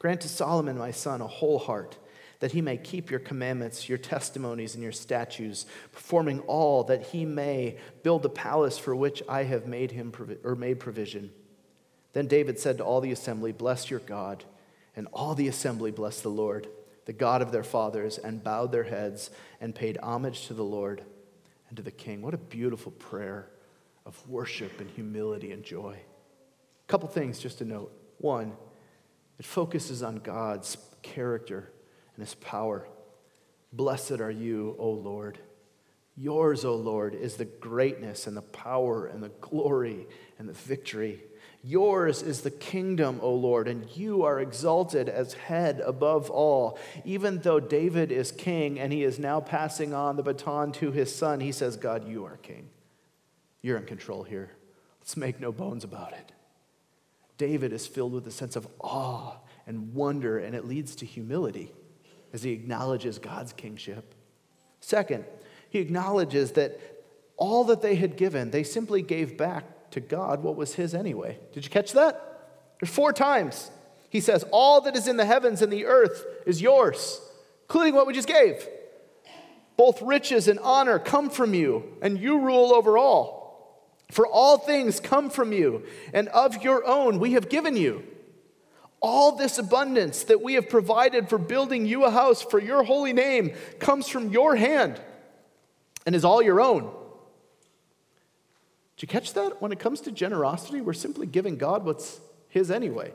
Grant 0.00 0.22
to 0.22 0.28
Solomon, 0.28 0.76
my 0.76 0.90
son, 0.90 1.20
a 1.20 1.26
whole 1.28 1.60
heart 1.60 1.96
that 2.40 2.52
he 2.52 2.60
may 2.60 2.76
keep 2.76 3.10
your 3.10 3.20
commandments, 3.20 3.88
your 3.88 3.98
testimonies, 3.98 4.74
and 4.74 4.82
your 4.82 4.92
statutes, 4.92 5.66
performing 5.92 6.40
all 6.40 6.84
that 6.84 7.06
he 7.06 7.24
may 7.24 7.76
build 8.02 8.22
the 8.22 8.28
palace 8.28 8.78
for 8.78 8.94
which 8.94 9.22
I 9.28 9.42
have 9.44 9.66
made 9.66 9.90
him 9.90 10.12
or 10.44 10.54
made 10.54 10.78
provision. 10.78 11.30
Then 12.12 12.26
David 12.26 12.58
said 12.58 12.78
to 12.78 12.84
all 12.84 13.00
the 13.00 13.12
assembly, 13.12 13.52
Bless 13.52 13.90
your 13.90 14.00
God. 14.00 14.44
And 14.96 15.06
all 15.12 15.36
the 15.36 15.46
assembly 15.46 15.92
blessed 15.92 16.24
the 16.24 16.28
Lord, 16.28 16.66
the 17.04 17.12
God 17.12 17.40
of 17.40 17.52
their 17.52 17.62
fathers, 17.62 18.18
and 18.18 18.42
bowed 18.42 18.72
their 18.72 18.82
heads 18.82 19.30
and 19.60 19.72
paid 19.72 19.96
homage 20.02 20.48
to 20.48 20.54
the 20.54 20.64
Lord 20.64 21.04
and 21.68 21.76
to 21.76 21.84
the 21.84 21.92
king. 21.92 22.20
What 22.20 22.34
a 22.34 22.38
beautiful 22.38 22.90
prayer 22.90 23.48
of 24.04 24.28
worship 24.28 24.80
and 24.80 24.90
humility 24.90 25.52
and 25.52 25.62
joy. 25.62 25.94
A 25.94 26.90
couple 26.90 27.08
things 27.08 27.38
just 27.38 27.58
to 27.58 27.64
note. 27.64 27.92
One, 28.18 28.54
it 29.38 29.44
focuses 29.44 30.02
on 30.02 30.16
God's 30.16 30.76
character 31.02 31.70
and 32.18 32.26
his 32.26 32.34
power. 32.34 32.88
Blessed 33.72 34.20
are 34.20 34.30
you, 34.30 34.74
O 34.76 34.90
Lord. 34.90 35.38
Yours, 36.16 36.64
O 36.64 36.74
Lord, 36.74 37.14
is 37.14 37.36
the 37.36 37.44
greatness 37.44 38.26
and 38.26 38.36
the 38.36 38.42
power 38.42 39.06
and 39.06 39.22
the 39.22 39.28
glory 39.40 40.08
and 40.36 40.48
the 40.48 40.52
victory. 40.52 41.22
Yours 41.62 42.20
is 42.22 42.40
the 42.40 42.50
kingdom, 42.50 43.20
O 43.22 43.32
Lord, 43.32 43.68
and 43.68 43.88
you 43.96 44.24
are 44.24 44.40
exalted 44.40 45.08
as 45.08 45.34
head 45.34 45.80
above 45.86 46.28
all. 46.28 46.76
Even 47.04 47.38
though 47.38 47.60
David 47.60 48.10
is 48.10 48.32
king 48.32 48.80
and 48.80 48.92
he 48.92 49.04
is 49.04 49.20
now 49.20 49.38
passing 49.38 49.94
on 49.94 50.16
the 50.16 50.24
baton 50.24 50.72
to 50.72 50.90
his 50.90 51.14
son, 51.14 51.38
he 51.38 51.52
says, 51.52 51.76
God, 51.76 52.08
you 52.08 52.24
are 52.24 52.38
king. 52.38 52.68
You're 53.62 53.76
in 53.76 53.86
control 53.86 54.24
here. 54.24 54.50
Let's 55.00 55.16
make 55.16 55.38
no 55.38 55.52
bones 55.52 55.84
about 55.84 56.14
it. 56.14 56.32
David 57.36 57.72
is 57.72 57.86
filled 57.86 58.12
with 58.12 58.26
a 58.26 58.32
sense 58.32 58.56
of 58.56 58.66
awe 58.80 59.36
and 59.68 59.94
wonder, 59.94 60.36
and 60.36 60.56
it 60.56 60.64
leads 60.64 60.96
to 60.96 61.06
humility 61.06 61.70
as 62.32 62.42
he 62.42 62.52
acknowledges 62.52 63.18
God's 63.18 63.52
kingship. 63.52 64.14
Second, 64.80 65.24
he 65.70 65.78
acknowledges 65.78 66.52
that 66.52 66.80
all 67.36 67.64
that 67.64 67.82
they 67.82 67.94
had 67.94 68.16
given, 68.16 68.50
they 68.50 68.62
simply 68.62 69.02
gave 69.02 69.36
back 69.36 69.90
to 69.92 70.00
God 70.00 70.42
what 70.42 70.56
was 70.56 70.74
his 70.74 70.94
anyway. 70.94 71.38
Did 71.52 71.64
you 71.64 71.70
catch 71.70 71.92
that? 71.92 72.24
There's 72.80 72.92
four 72.92 73.12
times. 73.12 73.70
He 74.10 74.20
says, 74.20 74.44
All 74.50 74.80
that 74.82 74.96
is 74.96 75.08
in 75.08 75.16
the 75.16 75.24
heavens 75.24 75.62
and 75.62 75.72
the 75.72 75.86
earth 75.86 76.24
is 76.46 76.60
yours, 76.60 77.20
including 77.62 77.94
what 77.94 78.06
we 78.06 78.12
just 78.12 78.28
gave. 78.28 78.66
Both 79.76 80.02
riches 80.02 80.48
and 80.48 80.58
honor 80.60 80.98
come 80.98 81.30
from 81.30 81.54
you, 81.54 81.84
and 82.02 82.18
you 82.18 82.40
rule 82.40 82.74
over 82.74 82.98
all. 82.98 83.38
For 84.10 84.26
all 84.26 84.58
things 84.58 85.00
come 85.00 85.30
from 85.30 85.52
you, 85.52 85.84
and 86.12 86.28
of 86.28 86.62
your 86.64 86.84
own 86.86 87.20
we 87.20 87.32
have 87.32 87.48
given 87.48 87.76
you. 87.76 88.02
All 89.00 89.36
this 89.36 89.58
abundance 89.58 90.24
that 90.24 90.42
we 90.42 90.54
have 90.54 90.68
provided 90.68 91.28
for 91.28 91.38
building 91.38 91.86
you 91.86 92.04
a 92.04 92.10
house 92.10 92.42
for 92.42 92.58
your 92.58 92.82
holy 92.82 93.12
name 93.12 93.52
comes 93.78 94.08
from 94.08 94.30
your 94.30 94.56
hand 94.56 95.00
and 96.04 96.14
is 96.14 96.24
all 96.24 96.42
your 96.42 96.60
own. 96.60 96.90
Did 98.96 99.02
you 99.02 99.08
catch 99.08 99.34
that? 99.34 99.62
When 99.62 99.70
it 99.70 99.78
comes 99.78 100.00
to 100.02 100.12
generosity, 100.12 100.80
we're 100.80 100.92
simply 100.92 101.26
giving 101.26 101.56
God 101.56 101.84
what's 101.84 102.18
His 102.48 102.70
anyway. 102.70 103.12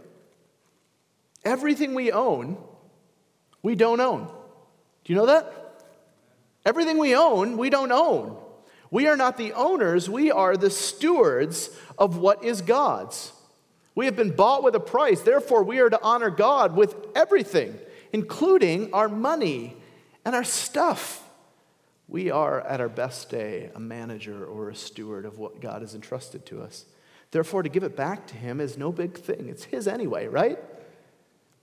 Everything 1.44 1.94
we 1.94 2.12
own, 2.12 2.58
we 3.62 3.76
don't 3.76 4.00
own. 4.00 4.28
Do 5.04 5.14
you 5.14 5.16
know 5.16 5.26
that? 5.26 5.82
Everything 6.66 6.98
we 6.98 7.16
own, 7.16 7.58
we 7.58 7.70
don't 7.70 7.92
own. 7.92 8.38
We 8.90 9.08
are 9.08 9.18
not 9.18 9.38
the 9.38 9.54
owners, 9.54 10.10
we 10.10 10.32
are 10.32 10.56
the 10.56 10.70
stewards 10.70 11.70
of 11.98 12.18
what 12.18 12.44
is 12.44 12.62
God's. 12.62 13.34
We 13.96 14.06
have 14.06 14.16
been 14.16 14.36
bought 14.36 14.64
with 14.64 14.76
a 14.76 14.80
price. 14.80 15.22
Therefore, 15.22 15.64
we 15.64 15.80
are 15.80 15.90
to 15.90 16.02
honor 16.02 16.30
God 16.30 16.76
with 16.76 16.96
everything, 17.16 17.78
including 18.12 18.94
our 18.94 19.08
money 19.08 19.76
and 20.26 20.36
our 20.36 20.44
stuff. 20.44 21.24
We 22.08 22.32
are, 22.32 22.62
at 22.62 22.82
our 22.82 22.90
best 22.90 23.30
day, 23.30 23.70
a 23.76 23.80
manager 23.80 24.46
or 24.46 24.70
a 24.70 24.76
steward 24.76 25.26
of 25.26 25.38
what 25.38 25.62
God 25.62 25.82
has 25.82 25.96
entrusted 25.96 26.46
to 26.48 26.62
us. 26.62 26.86
Therefore, 27.32 27.64
to 27.64 27.70
give 27.70 27.84
it 27.84 27.96
back 27.96 28.28
to 28.28 28.36
Him 28.36 28.60
is 28.60 28.78
no 28.78 28.92
big 28.92 29.18
thing. 29.18 29.48
It's 29.50 29.64
His 29.66 29.88
anyway, 29.88 30.28
right? 30.28 30.60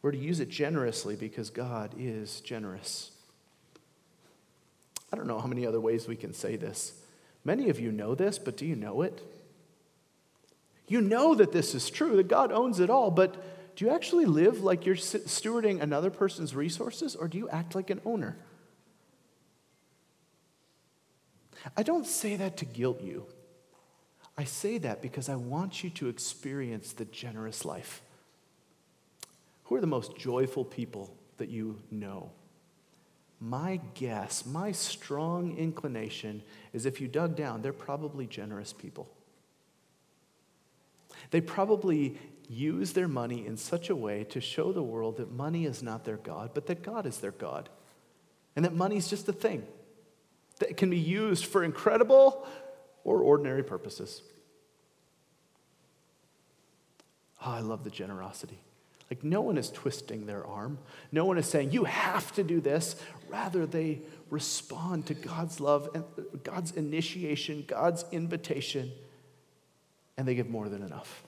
We're 0.03 0.12
to 0.12 0.19
use 0.19 0.40
it 0.40 0.49
generously 0.49 1.14
because 1.14 1.51
God 1.51 1.95
is 1.99 2.40
generous. 2.40 3.11
I 5.12 5.16
don't 5.16 5.27
know 5.27 5.38
how 5.38 5.47
many 5.47 5.66
other 5.66 5.81
ways 5.81 6.09
we 6.09 6.16
can 6.16 6.33
say 6.33 6.57
this. 6.57 6.95
Many 7.45 7.69
of 7.69 7.81
you 7.81 7.93
know 7.93 8.14
this, 8.14 8.38
but 8.38 8.57
do 8.57 8.66
you 8.66 8.77
know 8.77 9.03
it? 9.03 9.23
You 10.90 11.00
know 11.00 11.37
that 11.37 11.53
this 11.53 11.76
is 11.76 11.88
true, 11.88 12.16
that 12.16 12.26
God 12.26 12.50
owns 12.50 12.81
it 12.81 12.90
all, 12.90 13.12
but 13.12 13.76
do 13.76 13.85
you 13.85 13.92
actually 13.92 14.24
live 14.24 14.64
like 14.64 14.85
you're 14.85 14.96
stewarding 14.96 15.81
another 15.81 16.11
person's 16.11 16.53
resources, 16.53 17.14
or 17.14 17.29
do 17.29 17.38
you 17.38 17.48
act 17.48 17.76
like 17.76 17.90
an 17.90 18.00
owner? 18.05 18.37
I 21.76 21.85
don't 21.85 22.09
say 22.09 22.35
that 22.35 22.57
to 22.57 22.64
guilt 22.64 23.03
you. 23.03 23.26
I 24.37 24.42
say 24.42 24.79
that 24.79 25.00
because 25.00 25.29
I 25.29 25.37
want 25.37 25.85
you 25.85 25.90
to 25.90 26.09
experience 26.09 26.92
the 26.92 27.05
generous 27.05 27.64
life. 27.64 28.03
Who 29.66 29.76
are 29.76 29.81
the 29.81 29.87
most 29.87 30.16
joyful 30.16 30.64
people 30.64 31.16
that 31.37 31.50
you 31.50 31.79
know? 31.92 32.33
My 33.38 33.81
guess, 33.94 34.44
my 34.44 34.72
strong 34.72 35.57
inclination 35.57 36.42
is 36.72 36.85
if 36.85 37.00
you 37.00 37.07
dug 37.07 37.37
down, 37.37 37.62
they're 37.62 37.72
probably 37.72 38.26
generous 38.26 38.72
people. 38.72 39.09
They 41.31 41.40
probably 41.40 42.19
use 42.49 42.93
their 42.93 43.09
money 43.09 43.47
in 43.47 43.57
such 43.57 43.90
a 43.90 43.97
way 43.97 44.25
to 44.25 44.40
show 44.40 44.73
the 44.73 44.83
world 44.83 45.19
that 45.19 45.31
money 45.31 45.66
is 45.66 45.83
not 45.83 46.05
their 46.05 46.16
God, 46.16 46.51
but 46.53 46.66
that 46.66 46.83
God 46.83 47.07
is 47.07 47.19
their 47.19 47.31
God. 47.31 47.69
And 48.57 48.64
that 48.64 48.75
money 48.75 48.97
is 48.97 49.09
just 49.09 49.29
a 49.29 49.33
thing 49.33 49.64
that 50.59 50.77
can 50.77 50.90
be 50.90 50.99
used 50.99 51.47
for 51.47 51.62
incredible 51.62 52.47
or 53.05 53.21
ordinary 53.23 53.62
purposes. 53.62 54.23
Oh, 57.45 57.53
I 57.53 57.61
love 57.61 57.85
the 57.85 57.90
generosity. 57.90 58.59
Like, 59.11 59.25
no 59.25 59.40
one 59.40 59.57
is 59.57 59.71
twisting 59.71 60.27
their 60.27 60.47
arm. 60.47 60.79
No 61.11 61.25
one 61.25 61.38
is 61.38 61.47
saying, 61.47 61.73
you 61.73 61.85
have 61.85 62.33
to 62.33 62.45
do 62.45 62.61
this. 62.61 62.97
Rather, 63.29 63.66
they 63.66 64.03
respond 64.29 65.07
to 65.07 65.14
God's 65.14 65.61
love 65.61 65.88
and 65.95 66.05
God's 66.45 66.73
initiation, 66.73 67.64
God's 67.66 68.05
invitation 68.12 68.93
and 70.20 70.28
they 70.28 70.35
give 70.35 70.50
more 70.50 70.68
than 70.68 70.83
enough. 70.83 71.24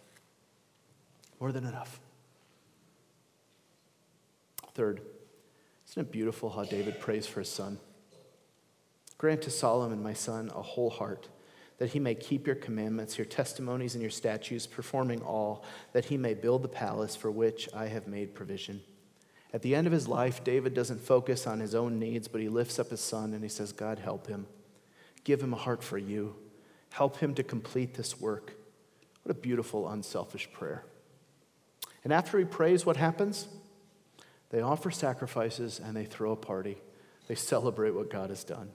More 1.40 1.50
than 1.50 1.64
enough. 1.64 1.98
Third, 4.74 5.00
isn't 5.88 6.09
it 6.09 6.12
beautiful 6.12 6.50
how 6.50 6.64
David 6.64 7.00
prays 7.00 7.26
for 7.26 7.40
his 7.40 7.48
son? 7.48 7.78
Grant 9.16 9.40
to 9.42 9.50
Solomon, 9.50 10.02
my 10.02 10.12
son, 10.12 10.52
a 10.55 10.61
whole 10.61 10.90
heart, 10.90 11.31
that 11.78 11.92
he 11.92 12.00
may 12.00 12.14
keep 12.14 12.46
your 12.46 12.55
commandments, 12.55 13.16
your 13.16 13.24
testimonies, 13.24 13.94
and 13.94 14.02
your 14.02 14.11
statutes, 14.11 14.66
performing 14.66 15.22
all, 15.22 15.64
that 15.94 16.05
he 16.05 16.18
may 16.18 16.35
build 16.35 16.62
the 16.62 16.68
palace 16.68 17.16
for 17.16 17.31
which 17.31 17.70
I 17.72 17.87
have 17.87 18.07
made 18.07 18.35
provision. 18.35 18.83
At 19.55 19.62
the 19.62 19.74
end 19.74 19.87
of 19.87 19.92
his 19.94 20.07
life, 20.07 20.44
David 20.44 20.74
doesn't 20.74 21.00
focus 21.00 21.46
on 21.46 21.61
his 21.61 21.74
own 21.74 21.98
needs, 21.98 22.28
but 22.28 22.42
he 22.42 22.50
lifts 22.50 22.78
up 22.78 22.90
his 22.90 23.00
son 23.00 23.33
and 23.33 23.42
he 23.42 23.48
says, 23.48 23.72
God, 23.72 24.00
help 24.00 24.26
him. 24.26 24.44
Give 25.24 25.42
him 25.42 25.55
a 25.55 25.57
heart 25.57 25.83
for 25.83 25.96
you. 25.96 26.37
Help 26.90 27.16
him 27.20 27.35
to 27.37 27.42
complete 27.42 27.94
this 27.94 28.20
work. 28.20 28.59
What 29.22 29.37
a 29.37 29.40
beautiful, 29.40 29.88
unselfish 29.88 30.50
prayer. 30.52 30.85
And 32.04 32.12
after 32.12 32.38
he 32.38 32.44
prays, 32.44 32.85
what 32.85 32.96
happens? 32.96 33.46
They 34.50 34.61
offer 34.61 34.90
sacrifices 34.90 35.80
and 35.82 35.96
they 35.96 36.04
throw 36.04 36.32
a 36.32 36.37
party. 36.37 36.78
They 37.28 37.35
celebrate 37.35 37.92
what 37.92 38.11
God 38.11 38.30
has 38.30 38.44
done. 38.44 38.70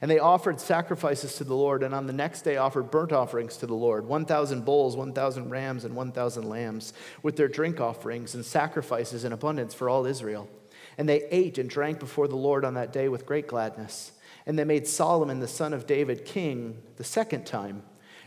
And 0.00 0.10
they 0.10 0.18
offered 0.18 0.60
sacrifices 0.60 1.36
to 1.36 1.44
the 1.44 1.54
Lord, 1.54 1.82
and 1.82 1.94
on 1.94 2.06
the 2.06 2.12
next 2.12 2.42
day 2.42 2.56
offered 2.56 2.90
burnt 2.90 3.12
offerings 3.12 3.56
to 3.58 3.66
the 3.66 3.74
Lord 3.74 4.06
1,000 4.06 4.64
bulls, 4.64 4.96
1,000 4.96 5.50
rams, 5.50 5.84
and 5.84 5.94
1,000 5.94 6.48
lambs, 6.48 6.92
with 7.22 7.36
their 7.36 7.48
drink 7.48 7.80
offerings 7.80 8.34
and 8.34 8.44
sacrifices 8.44 9.24
in 9.24 9.32
abundance 9.32 9.74
for 9.74 9.88
all 9.88 10.06
Israel. 10.06 10.48
And 10.96 11.08
they 11.08 11.24
ate 11.30 11.58
and 11.58 11.68
drank 11.68 11.98
before 11.98 12.28
the 12.28 12.36
Lord 12.36 12.64
on 12.64 12.74
that 12.74 12.92
day 12.92 13.08
with 13.08 13.26
great 13.26 13.48
gladness. 13.48 14.12
And 14.46 14.58
they 14.58 14.64
made 14.64 14.86
Solomon 14.86 15.40
the 15.40 15.48
son 15.48 15.72
of 15.72 15.86
David 15.86 16.24
king 16.24 16.82
the 16.96 17.04
second 17.04 17.46
time. 17.46 17.82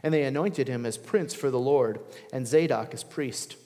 And 0.07 0.13
they 0.13 0.23
anointed 0.23 0.69
him 0.69 0.85
as 0.85 0.97
prince 0.97 1.33
for 1.33 1.51
the 1.51 1.59
Lord, 1.59 1.99
and 2.31 2.47
Zadok 2.47 2.93
as 2.93 3.03
priest. 3.03 3.57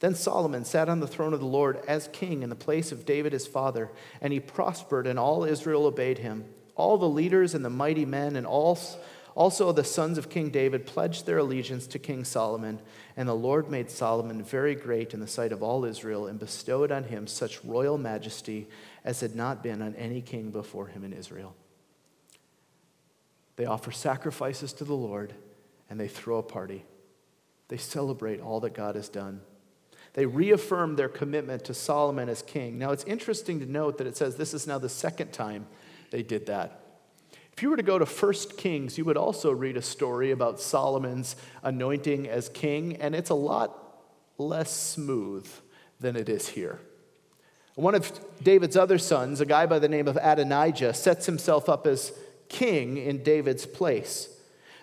Then 0.00 0.16
Solomon 0.16 0.64
sat 0.64 0.88
on 0.88 0.98
the 0.98 1.06
throne 1.06 1.32
of 1.32 1.38
the 1.38 1.46
Lord 1.46 1.80
as 1.86 2.08
king 2.08 2.42
in 2.42 2.50
the 2.50 2.56
place 2.56 2.90
of 2.90 3.06
David 3.06 3.32
his 3.32 3.46
father, 3.46 3.88
and 4.20 4.32
he 4.32 4.40
prospered, 4.40 5.06
and 5.06 5.20
all 5.20 5.44
Israel 5.44 5.86
obeyed 5.86 6.18
him. 6.18 6.46
All 6.74 6.98
the 6.98 7.08
leaders 7.08 7.54
and 7.54 7.64
the 7.64 7.70
mighty 7.70 8.04
men, 8.04 8.34
and 8.34 8.44
all, 8.44 8.76
also 9.36 9.70
the 9.70 9.84
sons 9.84 10.18
of 10.18 10.28
King 10.28 10.50
David, 10.50 10.84
pledged 10.84 11.26
their 11.26 11.38
allegiance 11.38 11.86
to 11.86 12.00
King 12.00 12.24
Solomon. 12.24 12.80
And 13.16 13.28
the 13.28 13.34
Lord 13.34 13.70
made 13.70 13.88
Solomon 13.88 14.42
very 14.42 14.74
great 14.74 15.14
in 15.14 15.20
the 15.20 15.28
sight 15.28 15.52
of 15.52 15.62
all 15.62 15.84
Israel, 15.84 16.26
and 16.26 16.40
bestowed 16.40 16.90
on 16.90 17.04
him 17.04 17.28
such 17.28 17.64
royal 17.64 17.98
majesty 17.98 18.66
as 19.04 19.20
had 19.20 19.36
not 19.36 19.62
been 19.62 19.80
on 19.80 19.94
any 19.94 20.22
king 20.22 20.50
before 20.50 20.88
him 20.88 21.04
in 21.04 21.12
Israel. 21.12 21.54
They 23.54 23.64
offer 23.64 23.92
sacrifices 23.92 24.72
to 24.72 24.84
the 24.84 24.96
Lord, 24.96 25.34
and 25.90 25.98
they 25.98 26.08
throw 26.08 26.38
a 26.38 26.42
party. 26.42 26.84
They 27.68 27.76
celebrate 27.76 28.40
all 28.40 28.60
that 28.60 28.74
God 28.74 28.94
has 28.94 29.08
done. 29.08 29.40
They 30.14 30.26
reaffirm 30.26 30.96
their 30.96 31.08
commitment 31.08 31.64
to 31.66 31.74
Solomon 31.74 32.28
as 32.28 32.42
king. 32.42 32.78
Now, 32.78 32.92
it's 32.92 33.04
interesting 33.04 33.60
to 33.60 33.66
note 33.66 33.98
that 33.98 34.06
it 34.06 34.16
says 34.16 34.36
this 34.36 34.54
is 34.54 34.66
now 34.66 34.78
the 34.78 34.88
second 34.88 35.32
time 35.32 35.66
they 36.10 36.22
did 36.22 36.46
that. 36.46 36.80
If 37.52 37.62
you 37.62 37.70
were 37.70 37.76
to 37.76 37.82
go 37.82 37.98
to 37.98 38.04
1 38.04 38.34
Kings, 38.56 38.96
you 38.96 39.04
would 39.04 39.16
also 39.16 39.50
read 39.52 39.76
a 39.76 39.82
story 39.82 40.30
about 40.30 40.60
Solomon's 40.60 41.36
anointing 41.62 42.28
as 42.28 42.48
king, 42.48 42.96
and 42.96 43.14
it's 43.14 43.30
a 43.30 43.34
lot 43.34 43.76
less 44.38 44.70
smooth 44.70 45.48
than 46.00 46.16
it 46.16 46.28
is 46.28 46.48
here. 46.48 46.78
One 47.74 47.94
of 47.94 48.10
David's 48.42 48.76
other 48.76 48.98
sons, 48.98 49.40
a 49.40 49.46
guy 49.46 49.66
by 49.66 49.78
the 49.78 49.88
name 49.88 50.08
of 50.08 50.16
Adonijah, 50.16 50.94
sets 50.94 51.26
himself 51.26 51.68
up 51.68 51.86
as 51.86 52.12
king 52.48 52.96
in 52.96 53.22
David's 53.22 53.66
place. 53.66 54.28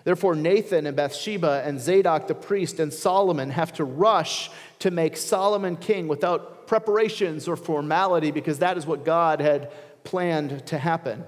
Therefore, 0.06 0.36
Nathan 0.36 0.86
and 0.86 0.96
Bathsheba 0.96 1.64
and 1.64 1.80
Zadok 1.80 2.28
the 2.28 2.34
priest 2.36 2.78
and 2.78 2.94
Solomon 2.94 3.50
have 3.50 3.72
to 3.72 3.82
rush 3.82 4.52
to 4.78 4.92
make 4.92 5.16
Solomon 5.16 5.74
king 5.74 6.06
without 6.06 6.68
preparations 6.68 7.48
or 7.48 7.56
formality 7.56 8.30
because 8.30 8.60
that 8.60 8.78
is 8.78 8.86
what 8.86 9.04
God 9.04 9.40
had 9.40 9.72
planned 10.04 10.64
to 10.68 10.78
happen. 10.78 11.24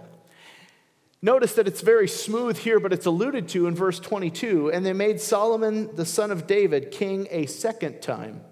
Notice 1.21 1.55
that 1.55 1.67
it's 1.67 1.81
very 1.81 2.07
smooth 2.07 2.57
here, 2.57 2.79
but 2.79 2.93
it's 2.93 3.07
alluded 3.07 3.49
to 3.49 3.67
in 3.67 3.75
verse 3.75 3.99
22. 3.99 4.71
And 4.71 4.87
they 4.87 4.93
made 4.93 5.21
Solomon, 5.21 5.97
the 5.97 6.07
son 6.07 6.31
of 6.31 6.47
David, 6.47 6.93
king 6.93 7.27
a 7.33 7.47
second 7.47 8.01
time. 8.01 8.43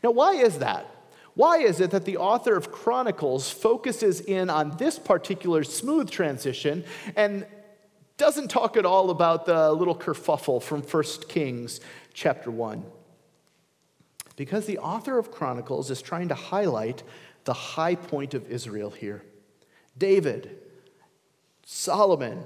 Now, 0.00 0.12
why 0.12 0.34
is 0.34 0.60
that? 0.60 0.88
Why 1.34 1.58
is 1.58 1.80
it 1.80 1.90
that 1.90 2.04
the 2.04 2.18
author 2.18 2.56
of 2.56 2.70
Chronicles 2.70 3.50
focuses 3.50 4.20
in 4.20 4.48
on 4.48 4.76
this 4.76 4.96
particular 4.96 5.64
smooth 5.64 6.08
transition 6.08 6.84
and 7.16 7.46
doesn't 8.16 8.48
talk 8.48 8.76
at 8.76 8.86
all 8.86 9.10
about 9.10 9.46
the 9.46 9.72
little 9.72 9.96
kerfuffle 9.96 10.62
from 10.62 10.82
1 10.82 11.04
Kings 11.28 11.80
chapter 12.14 12.50
1? 12.50 12.84
Because 14.36 14.66
the 14.66 14.78
author 14.78 15.18
of 15.18 15.30
Chronicles 15.30 15.90
is 15.90 16.02
trying 16.02 16.28
to 16.28 16.34
highlight 16.34 17.02
the 17.44 17.54
high 17.54 17.94
point 17.94 18.34
of 18.34 18.50
Israel 18.50 18.90
here. 18.90 19.22
David, 19.96 20.58
Solomon, 21.64 22.44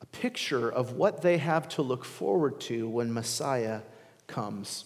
a 0.00 0.06
picture 0.06 0.70
of 0.70 0.92
what 0.92 1.22
they 1.22 1.38
have 1.38 1.68
to 1.70 1.82
look 1.82 2.04
forward 2.04 2.60
to 2.62 2.88
when 2.88 3.12
Messiah 3.12 3.82
comes. 4.26 4.84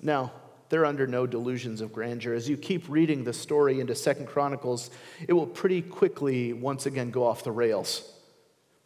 Now, 0.00 0.32
they're 0.68 0.84
under 0.84 1.06
no 1.06 1.26
delusions 1.26 1.80
of 1.80 1.92
grandeur. 1.92 2.34
As 2.34 2.48
you 2.48 2.56
keep 2.56 2.88
reading 2.88 3.24
the 3.24 3.32
story 3.32 3.80
into 3.80 3.94
Second 3.94 4.26
Chronicles, 4.26 4.90
it 5.26 5.32
will 5.32 5.46
pretty 5.46 5.80
quickly 5.80 6.52
once 6.52 6.86
again 6.86 7.10
go 7.10 7.24
off 7.24 7.42
the 7.42 7.52
rails. 7.52 8.12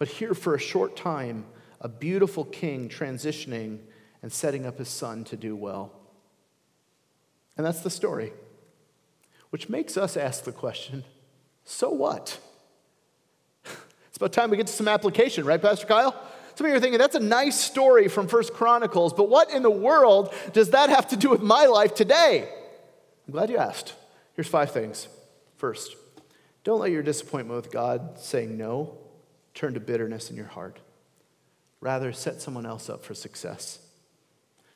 But 0.02 0.08
here, 0.08 0.34
for 0.34 0.56
a 0.56 0.58
short 0.58 0.96
time, 0.96 1.44
a 1.80 1.88
beautiful 1.88 2.44
king 2.44 2.88
transitioning 2.88 3.78
and 4.20 4.32
setting 4.32 4.66
up 4.66 4.78
his 4.78 4.88
son 4.88 5.22
to 5.26 5.36
do 5.36 5.54
well. 5.54 5.92
And 7.56 7.64
that's 7.64 7.82
the 7.82 7.88
story. 7.88 8.32
Which 9.50 9.68
makes 9.68 9.96
us 9.96 10.16
ask 10.16 10.42
the 10.42 10.50
question 10.50 11.04
so 11.64 11.90
what? 11.90 12.36
It's 14.08 14.16
about 14.16 14.32
time 14.32 14.50
we 14.50 14.56
get 14.56 14.66
to 14.66 14.72
some 14.72 14.88
application, 14.88 15.44
right, 15.44 15.62
Pastor 15.62 15.86
Kyle? 15.86 16.20
Some 16.56 16.66
of 16.66 16.72
you 16.72 16.78
are 16.78 16.80
thinking, 16.80 16.98
that's 16.98 17.14
a 17.14 17.20
nice 17.20 17.60
story 17.60 18.08
from 18.08 18.26
First 18.26 18.54
Chronicles, 18.54 19.12
but 19.12 19.28
what 19.28 19.52
in 19.52 19.62
the 19.62 19.70
world 19.70 20.34
does 20.52 20.70
that 20.70 20.90
have 20.90 21.10
to 21.10 21.16
do 21.16 21.30
with 21.30 21.42
my 21.42 21.66
life 21.66 21.94
today? 21.94 22.48
I'm 23.28 23.32
glad 23.32 23.50
you 23.50 23.58
asked. 23.58 23.94
Here's 24.34 24.48
five 24.48 24.72
things. 24.72 25.06
First, 25.58 25.94
don't 26.64 26.80
let 26.80 26.90
your 26.90 27.04
disappointment 27.04 27.54
with 27.62 27.70
God 27.70 28.18
saying 28.18 28.58
no 28.58 28.98
turn 29.54 29.74
to 29.74 29.80
bitterness 29.80 30.30
in 30.30 30.36
your 30.36 30.46
heart. 30.46 30.80
Rather, 31.80 32.12
set 32.12 32.40
someone 32.40 32.66
else 32.66 32.88
up 32.88 33.04
for 33.04 33.14
success. 33.14 33.80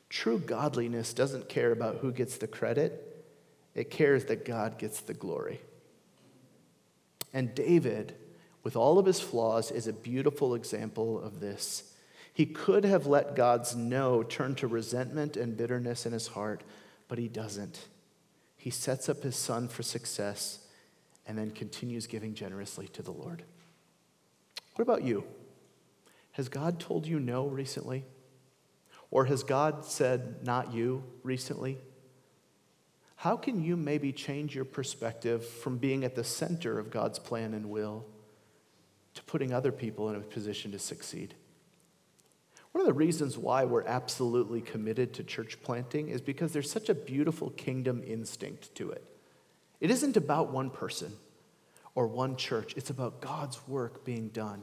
True 0.09 0.39
godliness 0.39 1.13
doesn't 1.13 1.49
care 1.49 1.71
about 1.71 1.97
who 1.97 2.11
gets 2.11 2.37
the 2.37 2.47
credit, 2.47 3.25
it 3.75 3.91
cares 3.91 4.25
that 4.25 4.45
God 4.45 4.77
gets 4.77 5.01
the 5.01 5.13
glory. 5.13 5.61
And 7.33 7.53
David, 7.53 8.15
with 8.63 8.75
all 8.75 8.97
of 8.97 9.05
his 9.05 9.19
flaws, 9.19 9.69
is 9.69 9.87
a 9.87 9.93
beautiful 9.93 10.55
example 10.55 11.21
of 11.21 11.39
this. 11.39 11.93
He 12.33 12.45
could 12.45 12.83
have 12.83 13.07
let 13.07 13.35
God's 13.35 13.75
no 13.75 14.23
turn 14.23 14.55
to 14.55 14.67
resentment 14.67 15.37
and 15.37 15.57
bitterness 15.57 16.05
in 16.05 16.13
his 16.13 16.27
heart, 16.27 16.63
but 17.07 17.17
he 17.17 17.27
doesn't. 17.27 17.87
He 18.55 18.69
sets 18.69 19.09
up 19.09 19.23
his 19.23 19.35
son 19.35 19.67
for 19.67 19.83
success 19.83 20.59
and 21.25 21.37
then 21.37 21.51
continues 21.51 22.07
giving 22.07 22.33
generously 22.33 22.87
to 22.89 23.01
the 23.01 23.11
Lord. 23.11 23.43
What 24.77 24.83
about 24.83 25.01
you? 25.03 25.23
Has 26.33 26.49
God 26.49 26.79
told 26.79 27.07
you 27.07 27.19
no 27.19 27.47
recently? 27.47 28.05
Or 29.09 29.25
has 29.25 29.41
God 29.41 29.83
said 29.83 30.43
not 30.43 30.71
you 30.71 31.03
recently? 31.23 31.79
How 33.15 33.37
can 33.37 33.63
you 33.63 33.75
maybe 33.75 34.11
change 34.11 34.53
your 34.53 34.65
perspective 34.65 35.43
from 35.43 35.79
being 35.79 36.03
at 36.03 36.13
the 36.13 36.23
center 36.23 36.77
of 36.77 36.91
God's 36.91 37.17
plan 37.17 37.55
and 37.55 37.71
will 37.71 38.05
to 39.15 39.23
putting 39.23 39.51
other 39.51 39.71
people 39.71 40.11
in 40.11 40.15
a 40.15 40.19
position 40.19 40.71
to 40.73 40.79
succeed? 40.79 41.33
One 42.71 42.81
of 42.81 42.87
the 42.87 42.93
reasons 42.93 43.35
why 43.35 43.65
we're 43.65 43.87
absolutely 43.87 44.61
committed 44.61 45.11
to 45.15 45.23
church 45.23 45.59
planting 45.63 46.09
is 46.09 46.21
because 46.21 46.53
there's 46.53 46.69
such 46.69 46.89
a 46.89 46.93
beautiful 46.93 47.49
kingdom 47.49 48.03
instinct 48.05 48.75
to 48.75 48.91
it. 48.91 49.03
It 49.79 49.89
isn't 49.89 50.17
about 50.17 50.51
one 50.51 50.69
person 50.69 51.13
or 51.97 52.05
one 52.05 52.35
church, 52.35 52.75
it's 52.77 52.91
about 52.91 53.21
God's 53.21 53.59
work 53.67 54.05
being 54.05 54.27
done. 54.27 54.61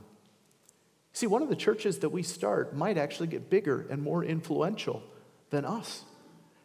See, 1.13 1.27
one 1.27 1.43
of 1.43 1.49
the 1.49 1.57
churches 1.57 1.99
that 1.99 2.11
we 2.11 2.23
start 2.23 2.77
might 2.77 2.97
actually 2.97 3.27
get 3.27 3.51
bigger 3.51 3.89
and 3.91 4.01
more 4.01 4.23
influential 4.23 5.03
than 5.51 5.65
us. 5.65 6.05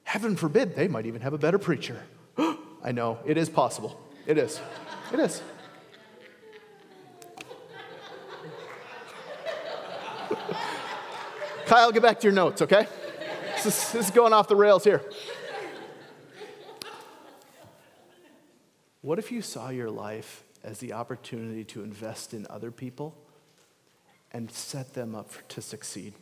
Heaven 0.03 0.35
forbid, 0.35 0.75
they 0.75 0.87
might 0.87 1.07
even 1.07 1.21
have 1.21 1.33
a 1.33 1.39
better 1.39 1.57
preacher. 1.57 1.99
I 2.83 2.91
know, 2.91 3.17
it 3.25 3.35
is 3.35 3.49
possible. 3.49 3.99
It 4.27 4.37
is. 4.37 4.61
It 5.11 5.19
is. 5.19 5.41
Kyle, 11.65 11.91
get 11.91 12.03
back 12.03 12.19
to 12.19 12.27
your 12.27 12.35
notes, 12.35 12.61
okay? 12.61 12.85
This 13.55 13.65
is, 13.65 13.91
this 13.91 14.05
is 14.05 14.11
going 14.11 14.33
off 14.33 14.47
the 14.47 14.55
rails 14.55 14.83
here. 14.83 15.01
What 19.01 19.17
if 19.17 19.31
you 19.31 19.41
saw 19.41 19.69
your 19.69 19.89
life 19.89 20.43
as 20.63 20.79
the 20.79 20.93
opportunity 20.93 21.63
to 21.65 21.83
invest 21.83 22.33
in 22.33 22.45
other 22.49 22.71
people 22.71 23.15
and 24.31 24.51
set 24.51 24.93
them 24.93 25.15
up 25.15 25.31
for, 25.31 25.41
to 25.43 25.61
succeed? 25.61 26.13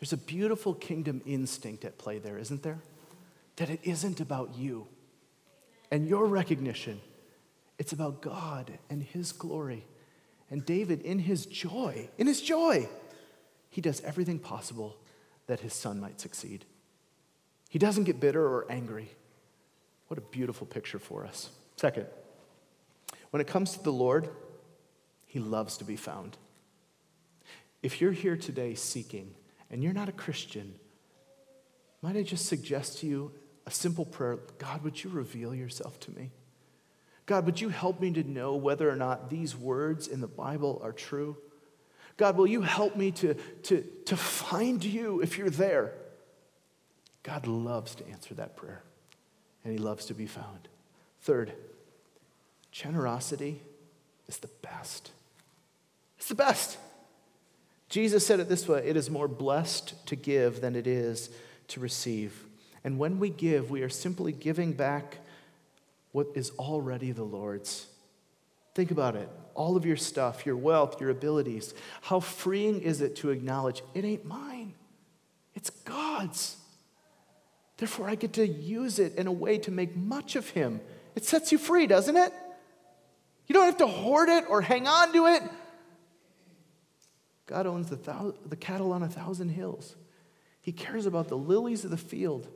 There's 0.00 0.12
a 0.12 0.18
beautiful 0.18 0.74
kingdom 0.74 1.22
instinct 1.24 1.84
at 1.84 1.98
play 1.98 2.18
there, 2.18 2.38
isn't 2.38 2.62
there? 2.62 2.78
That 3.56 3.70
it 3.70 3.80
isn't 3.82 4.20
about 4.20 4.56
you 4.56 4.86
and 5.90 6.08
your 6.08 6.26
recognition. 6.26 7.00
It's 7.78 7.92
about 7.92 8.20
God 8.20 8.78
and 8.90 9.02
His 9.02 9.32
glory. 9.32 9.84
And 10.50 10.64
David, 10.64 11.02
in 11.02 11.18
his 11.18 11.46
joy, 11.46 12.08
in 12.18 12.26
his 12.26 12.40
joy, 12.40 12.88
he 13.70 13.80
does 13.80 14.00
everything 14.02 14.38
possible 14.38 14.96
that 15.46 15.60
his 15.60 15.72
son 15.72 16.00
might 16.00 16.20
succeed. 16.20 16.64
He 17.68 17.78
doesn't 17.78 18.04
get 18.04 18.20
bitter 18.20 18.46
or 18.46 18.66
angry. 18.70 19.10
What 20.08 20.18
a 20.18 20.20
beautiful 20.20 20.66
picture 20.66 20.98
for 20.98 21.26
us. 21.26 21.50
Second, 21.76 22.06
when 23.34 23.40
it 23.40 23.48
comes 23.48 23.72
to 23.72 23.82
the 23.82 23.92
Lord, 23.92 24.28
he 25.26 25.40
loves 25.40 25.78
to 25.78 25.84
be 25.84 25.96
found. 25.96 26.38
If 27.82 28.00
you're 28.00 28.12
here 28.12 28.36
today 28.36 28.76
seeking 28.76 29.34
and 29.68 29.82
you're 29.82 29.92
not 29.92 30.08
a 30.08 30.12
Christian, 30.12 30.72
might 32.00 32.14
I 32.14 32.22
just 32.22 32.46
suggest 32.46 32.98
to 32.98 33.08
you 33.08 33.32
a 33.66 33.72
simple 33.72 34.04
prayer 34.04 34.38
God, 34.58 34.84
would 34.84 35.02
you 35.02 35.10
reveal 35.10 35.52
yourself 35.52 35.98
to 35.98 36.12
me? 36.12 36.30
God, 37.26 37.44
would 37.46 37.60
you 37.60 37.70
help 37.70 38.00
me 38.00 38.12
to 38.12 38.22
know 38.22 38.54
whether 38.54 38.88
or 38.88 38.94
not 38.94 39.30
these 39.30 39.56
words 39.56 40.06
in 40.06 40.20
the 40.20 40.28
Bible 40.28 40.80
are 40.84 40.92
true? 40.92 41.36
God, 42.16 42.36
will 42.36 42.46
you 42.46 42.62
help 42.62 42.94
me 42.94 43.10
to, 43.10 43.34
to, 43.64 43.84
to 44.04 44.16
find 44.16 44.84
you 44.84 45.22
if 45.22 45.38
you're 45.38 45.50
there? 45.50 45.92
God 47.24 47.48
loves 47.48 47.96
to 47.96 48.06
answer 48.06 48.34
that 48.34 48.54
prayer, 48.54 48.84
and 49.64 49.72
He 49.72 49.78
loves 49.80 50.06
to 50.06 50.14
be 50.14 50.26
found. 50.26 50.68
Third, 51.22 51.52
generosity 52.74 53.62
is 54.26 54.38
the 54.38 54.50
best. 54.60 55.12
It's 56.18 56.28
the 56.28 56.34
best. 56.34 56.76
Jesus 57.88 58.26
said 58.26 58.40
it 58.40 58.48
this 58.48 58.66
way 58.66 58.84
it 58.84 58.96
is 58.96 59.08
more 59.08 59.28
blessed 59.28 60.06
to 60.08 60.16
give 60.16 60.60
than 60.60 60.74
it 60.74 60.86
is 60.86 61.30
to 61.68 61.80
receive. 61.80 62.44
And 62.82 62.98
when 62.98 63.18
we 63.18 63.30
give, 63.30 63.70
we 63.70 63.82
are 63.82 63.88
simply 63.88 64.32
giving 64.32 64.72
back 64.72 65.18
what 66.10 66.26
is 66.34 66.50
already 66.58 67.12
the 67.12 67.22
Lord's. 67.22 67.86
Think 68.74 68.90
about 68.90 69.14
it. 69.14 69.28
All 69.54 69.76
of 69.76 69.86
your 69.86 69.96
stuff, 69.96 70.44
your 70.44 70.56
wealth, 70.56 71.00
your 71.00 71.10
abilities. 71.10 71.74
How 72.02 72.18
freeing 72.18 72.82
is 72.82 73.00
it 73.00 73.14
to 73.16 73.30
acknowledge 73.30 73.82
it 73.94 74.04
ain't 74.04 74.24
mine, 74.24 74.74
it's 75.54 75.70
God's. 75.70 76.56
Therefore, 77.76 78.08
I 78.08 78.16
get 78.16 78.32
to 78.34 78.46
use 78.46 78.98
it 78.98 79.14
in 79.14 79.28
a 79.28 79.32
way 79.32 79.58
to 79.58 79.70
make 79.70 79.96
much 79.96 80.34
of 80.34 80.48
Him. 80.50 80.80
It 81.14 81.24
sets 81.24 81.52
you 81.52 81.58
free, 81.58 81.86
doesn't 81.86 82.16
it? 82.16 82.32
You 83.46 83.54
don't 83.54 83.66
have 83.66 83.78
to 83.78 83.86
hoard 83.86 84.28
it 84.28 84.44
or 84.48 84.60
hang 84.60 84.86
on 84.86 85.12
to 85.12 85.26
it. 85.26 85.42
God 87.46 87.66
owns 87.66 87.90
the, 87.90 87.96
thou- 87.96 88.34
the 88.46 88.56
cattle 88.56 88.92
on 88.92 89.02
a 89.02 89.08
thousand 89.08 89.50
hills. 89.50 89.96
He 90.62 90.72
cares 90.72 91.04
about 91.04 91.28
the 91.28 91.36
lilies 91.36 91.84
of 91.84 91.90
the 91.90 91.96
field 91.96 92.48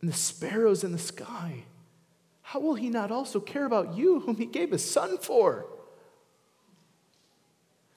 and 0.00 0.10
the 0.10 0.16
sparrows 0.16 0.84
in 0.84 0.92
the 0.92 0.98
sky. 0.98 1.64
How 2.42 2.60
will 2.60 2.74
he 2.74 2.90
not 2.90 3.10
also 3.10 3.40
care 3.40 3.64
about 3.64 3.96
you, 3.96 4.20
whom 4.20 4.36
he 4.36 4.46
gave 4.46 4.70
his 4.70 4.88
son 4.88 5.18
for? 5.18 5.66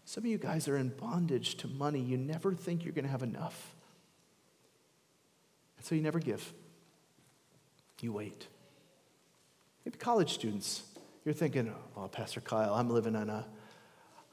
Some 0.06 0.23
of 0.23 0.30
you 0.30 0.39
guys 0.39 0.67
are 0.67 0.78
in 0.78 0.89
bondage 0.89 1.56
to 1.58 1.67
money. 1.67 1.99
You 1.99 2.17
never 2.17 2.54
think 2.54 2.84
you're 2.84 2.93
going 2.93 3.06
to 3.06 3.12
have 3.12 3.21
enough. 3.21 3.75
And 5.78 5.86
so 5.86 5.93
you 5.93 6.02
never 6.02 6.19
give. 6.19 6.54
You 8.02 8.13
wait. 8.13 8.47
Maybe 9.86 9.97
college 9.97 10.34
students, 10.34 10.84
you're 11.25 11.34
thinking, 11.34 11.73
oh, 11.97 12.08
Pastor 12.08 12.41
Kyle, 12.41 12.73
I'm 12.73 12.89
living 12.89 13.15
on 13.15 13.29
a, 13.29 13.45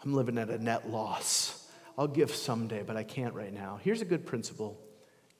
I'm 0.04 0.14
living 0.14 0.38
at 0.38 0.50
a 0.50 0.62
net 0.62 0.88
loss. 0.88 1.68
I'll 1.98 2.06
give 2.06 2.34
someday, 2.34 2.82
but 2.82 2.96
I 2.96 3.02
can't 3.02 3.34
right 3.34 3.52
now. 3.52 3.80
Here's 3.82 4.02
a 4.02 4.04
good 4.04 4.26
principle 4.26 4.80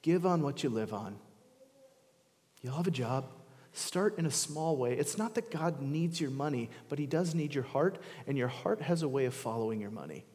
give 0.01 0.25
on 0.25 0.41
what 0.41 0.63
you 0.63 0.69
live 0.69 0.93
on. 0.93 1.17
You'll 2.61 2.75
have 2.75 2.87
a 2.87 2.91
job. 2.91 3.29
Start 3.73 4.17
in 4.17 4.25
a 4.25 4.31
small 4.31 4.77
way. 4.77 4.93
It's 4.93 5.17
not 5.17 5.35
that 5.35 5.51
God 5.51 5.81
needs 5.81 6.19
your 6.19 6.31
money, 6.31 6.69
but 6.89 6.97
He 6.97 7.05
does 7.05 7.35
need 7.35 7.53
your 7.53 7.63
heart, 7.63 7.99
and 8.25 8.37
your 8.37 8.47
heart 8.47 8.81
has 8.81 9.03
a 9.03 9.07
way 9.07 9.25
of 9.25 9.33
following 9.33 9.79
your 9.79 9.91
money. 9.91 10.25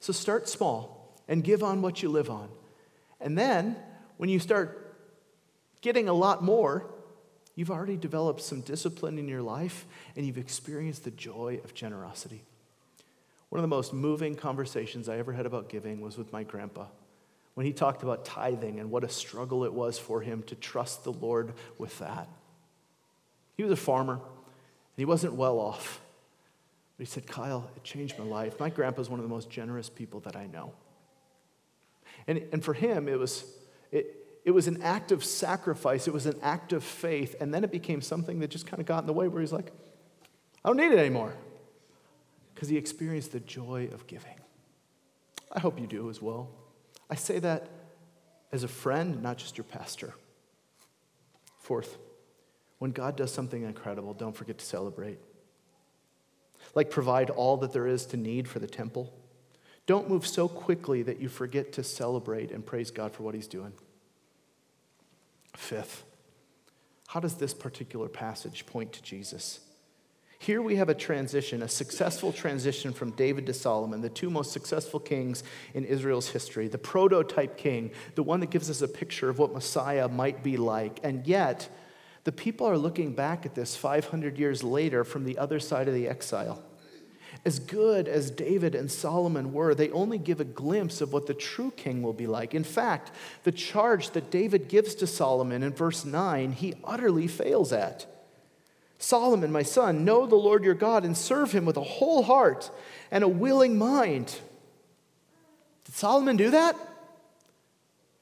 So 0.00 0.12
start 0.12 0.48
small 0.48 1.20
and 1.28 1.44
give 1.44 1.62
on 1.62 1.82
what 1.82 2.02
you 2.02 2.08
live 2.08 2.30
on. 2.30 2.48
And 3.20 3.36
then, 3.36 3.76
when 4.16 4.30
you 4.30 4.38
start 4.38 4.96
getting 5.80 6.08
a 6.08 6.12
lot 6.12 6.42
more, 6.42 6.90
you've 7.58 7.72
already 7.72 7.96
developed 7.96 8.40
some 8.40 8.60
discipline 8.60 9.18
in 9.18 9.26
your 9.26 9.42
life 9.42 9.84
and 10.14 10.24
you've 10.24 10.38
experienced 10.38 11.02
the 11.02 11.10
joy 11.10 11.58
of 11.64 11.74
generosity. 11.74 12.44
One 13.48 13.58
of 13.58 13.64
the 13.64 13.74
most 13.76 13.92
moving 13.92 14.36
conversations 14.36 15.08
I 15.08 15.18
ever 15.18 15.32
had 15.32 15.44
about 15.44 15.68
giving 15.68 16.00
was 16.00 16.16
with 16.16 16.32
my 16.32 16.44
grandpa 16.44 16.86
when 17.54 17.66
he 17.66 17.72
talked 17.72 18.04
about 18.04 18.24
tithing 18.24 18.78
and 18.78 18.92
what 18.92 19.02
a 19.02 19.08
struggle 19.08 19.64
it 19.64 19.74
was 19.74 19.98
for 19.98 20.20
him 20.20 20.44
to 20.44 20.54
trust 20.54 21.02
the 21.02 21.10
Lord 21.10 21.52
with 21.78 21.98
that. 21.98 22.28
He 23.56 23.64
was 23.64 23.72
a 23.72 23.76
farmer, 23.76 24.12
and 24.12 24.22
he 24.96 25.04
wasn't 25.04 25.34
well 25.34 25.58
off. 25.58 26.00
But 26.96 27.08
he 27.08 27.10
said, 27.10 27.26
Kyle, 27.26 27.68
it 27.74 27.82
changed 27.82 28.16
my 28.20 28.24
life. 28.24 28.60
My 28.60 28.70
grandpa's 28.70 29.10
one 29.10 29.18
of 29.18 29.24
the 29.24 29.34
most 29.34 29.50
generous 29.50 29.88
people 29.88 30.20
that 30.20 30.36
I 30.36 30.46
know. 30.46 30.72
And, 32.28 32.40
and 32.52 32.64
for 32.64 32.74
him, 32.74 33.08
it 33.08 33.18
was, 33.18 33.44
it, 33.90 34.27
it 34.48 34.54
was 34.54 34.66
an 34.66 34.82
act 34.82 35.12
of 35.12 35.22
sacrifice, 35.22 36.08
it 36.08 36.14
was 36.14 36.24
an 36.24 36.38
act 36.42 36.72
of 36.72 36.82
faith, 36.82 37.36
and 37.38 37.52
then 37.52 37.64
it 37.64 37.70
became 37.70 38.00
something 38.00 38.38
that 38.38 38.48
just 38.48 38.66
kind 38.66 38.80
of 38.80 38.86
got 38.86 39.00
in 39.00 39.06
the 39.06 39.12
way 39.12 39.28
where 39.28 39.42
he's 39.42 39.52
like, 39.52 39.70
I 40.64 40.70
don't 40.70 40.78
need 40.78 40.90
it 40.90 40.98
anymore. 40.98 41.34
Because 42.54 42.70
he 42.70 42.78
experienced 42.78 43.32
the 43.32 43.40
joy 43.40 43.90
of 43.92 44.06
giving. 44.06 44.36
I 45.52 45.60
hope 45.60 45.78
you 45.78 45.86
do 45.86 46.08
as 46.08 46.22
well. 46.22 46.48
I 47.10 47.14
say 47.14 47.38
that 47.40 47.68
as 48.50 48.64
a 48.64 48.68
friend, 48.68 49.22
not 49.22 49.36
just 49.36 49.58
your 49.58 49.66
pastor. 49.66 50.14
Fourth, 51.58 51.98
when 52.78 52.92
God 52.92 53.16
does 53.16 53.30
something 53.30 53.64
incredible, 53.64 54.14
don't 54.14 54.34
forget 54.34 54.56
to 54.56 54.64
celebrate. 54.64 55.18
Like 56.74 56.88
provide 56.88 57.28
all 57.28 57.58
that 57.58 57.74
there 57.74 57.86
is 57.86 58.06
to 58.06 58.16
need 58.16 58.48
for 58.48 58.60
the 58.60 58.66
temple. 58.66 59.12
Don't 59.84 60.08
move 60.08 60.26
so 60.26 60.48
quickly 60.48 61.02
that 61.02 61.20
you 61.20 61.28
forget 61.28 61.70
to 61.74 61.84
celebrate 61.84 62.50
and 62.50 62.64
praise 62.64 62.90
God 62.90 63.12
for 63.12 63.24
what 63.24 63.34
He's 63.34 63.46
doing. 63.46 63.74
Fifth, 65.58 66.04
how 67.08 67.18
does 67.18 67.34
this 67.34 67.52
particular 67.52 68.08
passage 68.08 68.64
point 68.64 68.92
to 68.92 69.02
Jesus? 69.02 69.58
Here 70.38 70.62
we 70.62 70.76
have 70.76 70.88
a 70.88 70.94
transition, 70.94 71.62
a 71.62 71.68
successful 71.68 72.32
transition 72.32 72.92
from 72.92 73.10
David 73.10 73.44
to 73.46 73.52
Solomon, 73.52 74.00
the 74.00 74.08
two 74.08 74.30
most 74.30 74.52
successful 74.52 75.00
kings 75.00 75.42
in 75.74 75.84
Israel's 75.84 76.28
history, 76.28 76.68
the 76.68 76.78
prototype 76.78 77.58
king, 77.58 77.90
the 78.14 78.22
one 78.22 78.38
that 78.38 78.50
gives 78.50 78.70
us 78.70 78.82
a 78.82 78.88
picture 78.88 79.28
of 79.28 79.40
what 79.40 79.52
Messiah 79.52 80.08
might 80.08 80.44
be 80.44 80.56
like. 80.56 81.00
And 81.02 81.26
yet, 81.26 81.68
the 82.22 82.32
people 82.32 82.66
are 82.68 82.78
looking 82.78 83.12
back 83.12 83.44
at 83.44 83.56
this 83.56 83.74
500 83.74 84.38
years 84.38 84.62
later 84.62 85.02
from 85.02 85.24
the 85.24 85.38
other 85.38 85.58
side 85.58 85.88
of 85.88 85.94
the 85.94 86.08
exile. 86.08 86.62
As 87.44 87.58
good 87.58 88.08
as 88.08 88.30
David 88.30 88.74
and 88.74 88.90
Solomon 88.90 89.52
were, 89.52 89.74
they 89.74 89.90
only 89.90 90.18
give 90.18 90.40
a 90.40 90.44
glimpse 90.44 91.00
of 91.00 91.12
what 91.12 91.26
the 91.26 91.34
true 91.34 91.70
king 91.70 92.02
will 92.02 92.12
be 92.12 92.26
like. 92.26 92.54
In 92.54 92.64
fact, 92.64 93.12
the 93.44 93.52
charge 93.52 94.10
that 94.10 94.30
David 94.30 94.68
gives 94.68 94.94
to 94.96 95.06
Solomon 95.06 95.62
in 95.62 95.72
verse 95.72 96.04
9, 96.04 96.52
he 96.52 96.74
utterly 96.84 97.26
fails 97.26 97.72
at. 97.72 98.06
Solomon, 98.98 99.52
my 99.52 99.62
son, 99.62 100.04
know 100.04 100.26
the 100.26 100.34
Lord 100.34 100.64
your 100.64 100.74
God 100.74 101.04
and 101.04 101.16
serve 101.16 101.52
him 101.52 101.64
with 101.64 101.76
a 101.76 101.82
whole 101.82 102.24
heart 102.24 102.70
and 103.10 103.22
a 103.22 103.28
willing 103.28 103.78
mind. 103.78 104.36
Did 105.84 105.94
Solomon 105.94 106.36
do 106.36 106.50
that? 106.50 106.76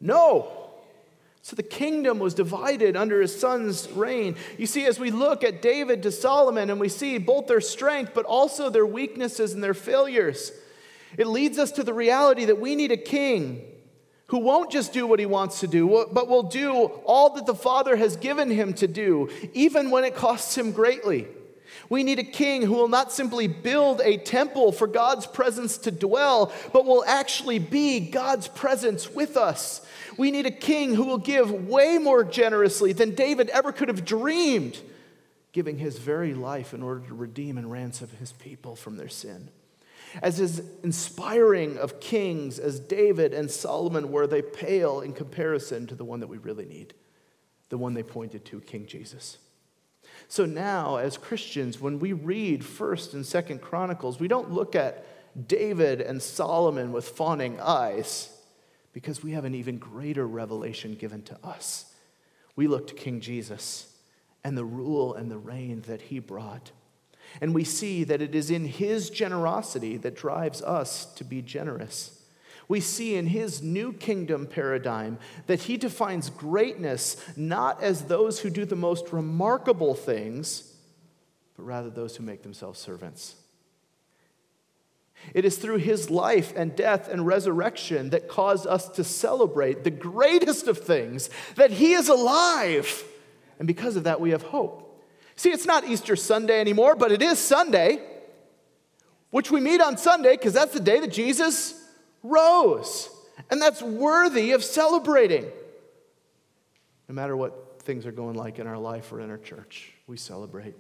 No. 0.01 0.66
So 1.47 1.55
the 1.55 1.63
kingdom 1.63 2.19
was 2.19 2.35
divided 2.35 2.97
under 2.97 3.21
his 3.21 3.39
son's 3.39 3.89
reign. 3.93 4.35
You 4.59 4.67
see, 4.67 4.85
as 4.85 4.99
we 4.99 5.13
look 5.13 5.45
at 5.45 5.63
David 5.63 6.03
to 6.03 6.11
Solomon 6.11 6.71
and 6.71 6.81
we 6.81 6.89
see 6.89 7.19
both 7.19 7.47
their 7.47 7.61
strength, 7.61 8.11
but 8.15 8.25
also 8.25 8.69
their 8.69 8.85
weaknesses 8.85 9.53
and 9.53 9.63
their 9.63 9.73
failures, 9.73 10.51
it 11.17 11.29
leads 11.29 11.57
us 11.57 11.71
to 11.71 11.85
the 11.85 11.95
reality 11.95 12.47
that 12.47 12.59
we 12.59 12.75
need 12.75 12.91
a 12.91 12.97
king 12.97 13.63
who 14.27 14.39
won't 14.39 14.73
just 14.73 14.93
do 14.93 15.07
what 15.07 15.21
he 15.21 15.27
wants 15.27 15.61
to 15.61 15.69
do, 15.69 16.09
but 16.11 16.27
will 16.27 16.43
do 16.43 16.87
all 17.05 17.35
that 17.35 17.47
the 17.47 17.55
Father 17.55 17.95
has 17.95 18.17
given 18.17 18.51
him 18.51 18.75
to 18.75 18.89
do, 18.89 19.31
even 19.55 19.93
when 19.93 20.03
it 20.03 20.17
costs 20.17 20.59
him 20.59 20.73
greatly. 20.73 21.29
We 21.89 22.03
need 22.03 22.19
a 22.19 22.25
king 22.25 22.63
who 22.63 22.73
will 22.73 22.89
not 22.89 23.13
simply 23.13 23.47
build 23.47 24.01
a 24.01 24.17
temple 24.17 24.73
for 24.73 24.89
God's 24.89 25.29
presence 25.29 25.79
to 25.79 25.93
dwell, 25.93 26.53
but 26.73 26.87
will 26.87 27.05
actually 27.07 27.61
be 27.61 28.01
God's 28.01 28.49
presence 28.49 29.09
with 29.15 29.37
us. 29.37 29.87
We 30.19 30.31
need 30.31 30.47
a 30.47 30.51
king 30.51 30.95
who 30.95 31.05
will 31.05 31.19
give 31.19 31.51
way 31.51 31.99
more 31.99 32.25
generously 32.25 32.93
than 32.93 33.15
David 33.15 33.49
ever 33.51 33.73
could 33.73 33.89
have 33.89 34.05
dreamed, 34.05 34.81
giving 35.53 35.79
his 35.79 35.99
very 35.99 36.35
life 36.35 36.73
in 36.73 36.83
order 36.83 37.07
to 37.07 37.15
redeem 37.15 37.59
and 37.59 37.71
ransom 37.71 38.09
his 38.19 38.33
people 38.33 38.77
from 38.77 38.97
their 38.97 39.09
sin. 39.09 39.49
As 40.23 40.61
inspiring 40.83 41.77
of 41.79 42.01
kings 42.01 42.59
as 42.59 42.81
David 42.81 43.35
and 43.35 43.51
Solomon 43.51 44.11
were, 44.11 44.27
they 44.27 44.43
pale 44.43 45.01
in 45.01 45.13
comparison 45.13 45.87
to 45.89 45.95
the 45.95 46.05
one 46.05 46.21
that 46.21 46.29
we 46.29 46.39
really 46.39 46.65
need, 46.65 46.95
the 47.69 47.79
one 47.79 47.95
they 47.95 48.03
pointed 48.03 48.45
to, 48.47 48.61
King 48.61 48.87
Jesus. 48.87 49.39
So 50.29 50.47
now, 50.47 50.97
as 50.97 51.19
Christians, 51.19 51.81
when 51.81 51.99
we 51.99 52.13
read 52.13 52.63
1st 52.63 53.15
and 53.15 53.25
2nd 53.25 53.61
Chronicles, 53.61 54.19
we 54.19 54.29
don't 54.29 54.53
look 54.53 54.75
at 54.75 55.05
David 55.49 56.01
and 56.01 56.23
Solomon 56.23 56.93
with 56.93 57.09
fawning 57.09 57.61
eyes 57.61 58.36
because 58.97 59.23
we 59.23 59.33
have 59.33 59.45
an 59.45 59.55
even 59.55 59.77
greater 59.77 60.27
revelation 60.27 60.95
given 60.95 61.21
to 61.21 61.37
us. 61.45 61.93
We 62.57 62.67
look 62.67 62.87
to 62.87 62.95
King 62.95 63.21
Jesus 63.21 63.93
and 64.43 64.57
the 64.57 64.65
rule 64.65 65.13
and 65.13 65.31
the 65.31 65.37
reign 65.37 65.83
that 65.87 66.01
he 66.01 66.19
brought. 66.19 66.71
And 67.43 67.55
we 67.55 67.63
see 67.63 68.05
that 68.05 68.23
it 68.23 68.35
is 68.35 68.51
in 68.51 68.65
his 68.65 69.11
generosity 69.11 69.99
that 69.99 70.17
drives 70.17 70.63
us 70.63 71.13
to 71.17 71.25
be 71.25 71.43
generous. 71.43 72.23
We 72.69 72.81
see 72.81 73.17
in 73.17 73.27
his 73.27 73.63
new 73.63 73.93
kingdom 73.93 74.47
paradigm 74.47 75.19
that 75.47 75.61
he 75.61 75.77
defines 75.77 76.31
greatness 76.31 77.23
not 77.37 77.83
as 77.83 78.05
those 78.05 78.41
who 78.41 78.49
do 78.49 78.65
the 78.65 78.77
most 78.77 79.13
remarkable 79.13 79.95
things, 79.95 80.73
but 81.55 81.65
rather 81.65 81.91
those 81.91 82.17
who 82.17 82.25
make 82.25 82.43
themselves 82.43 82.81
servants. 82.81 83.37
It 85.35 85.45
is 85.45 85.59
through 85.59 85.79
his 85.79 86.11
life 86.11 86.53
and 86.57 86.75
death 86.75 87.09
and 87.09 87.27
resurrection 87.27 88.11
that 88.11 88.29
cause 88.29 88.67
us 88.67 88.89
to 88.91 89.05
celebrate 89.05 89.85
the 89.85 89.91
greatest 89.91 90.69
of 90.69 90.79
things 90.79 91.31
that 91.57 91.71
he 91.71 91.93
is 91.93 92.09
alive. 92.09 93.05
And 93.59 93.67
because 93.67 93.97
of 93.97 94.05
that, 94.05 94.21
we 94.21 94.31
have 94.31 94.43
hope. 94.43 95.05
See, 95.37 95.51
it's 95.51 95.67
not 95.67 95.87
Easter 95.87 96.17
Sunday 96.17 96.61
anymore, 96.61 96.97
but 96.97 97.13
it 97.13 97.23
is 97.23 97.39
Sunday, 97.39 98.01
which 99.31 99.51
we 99.51 99.61
meet 99.61 99.81
on 99.81 99.99
Sunday 99.99 100.33
because 100.33 100.55
that's 100.55 100.73
the 100.73 100.81
day 100.81 101.01
that 101.01 101.13
Jesus 101.13 101.75
rose. 102.23 103.11
And 103.51 103.61
that's 103.61 103.83
worthy 103.83 104.53
of 104.53 104.65
celebrating. 104.65 105.45
No 107.09 107.15
matter 107.15 107.37
what 107.37 107.83
things 107.83 108.07
are 108.07 108.13
going 108.13 108.35
like 108.35 108.59
in 108.59 108.67
our 108.67 108.79
life 108.79 109.13
or 109.13 109.21
in 109.21 109.31
our 109.31 109.39
church, 109.39 109.93
we 110.07 110.17
celebrate. 110.17 110.75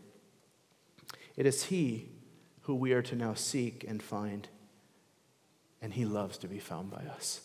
It 1.37 1.47
is 1.47 1.65
He 1.65 2.09
who 2.67 2.75
we 2.75 2.93
are 2.93 3.03
to 3.03 3.15
now 3.15 3.33
seek 3.33 3.85
and 3.87 4.03
find, 4.03 4.49
and 5.81 5.93
He 5.93 6.05
loves 6.05 6.37
to 6.39 6.49
be 6.49 6.59
found 6.59 6.91
by 6.91 7.05
us. 7.15 7.41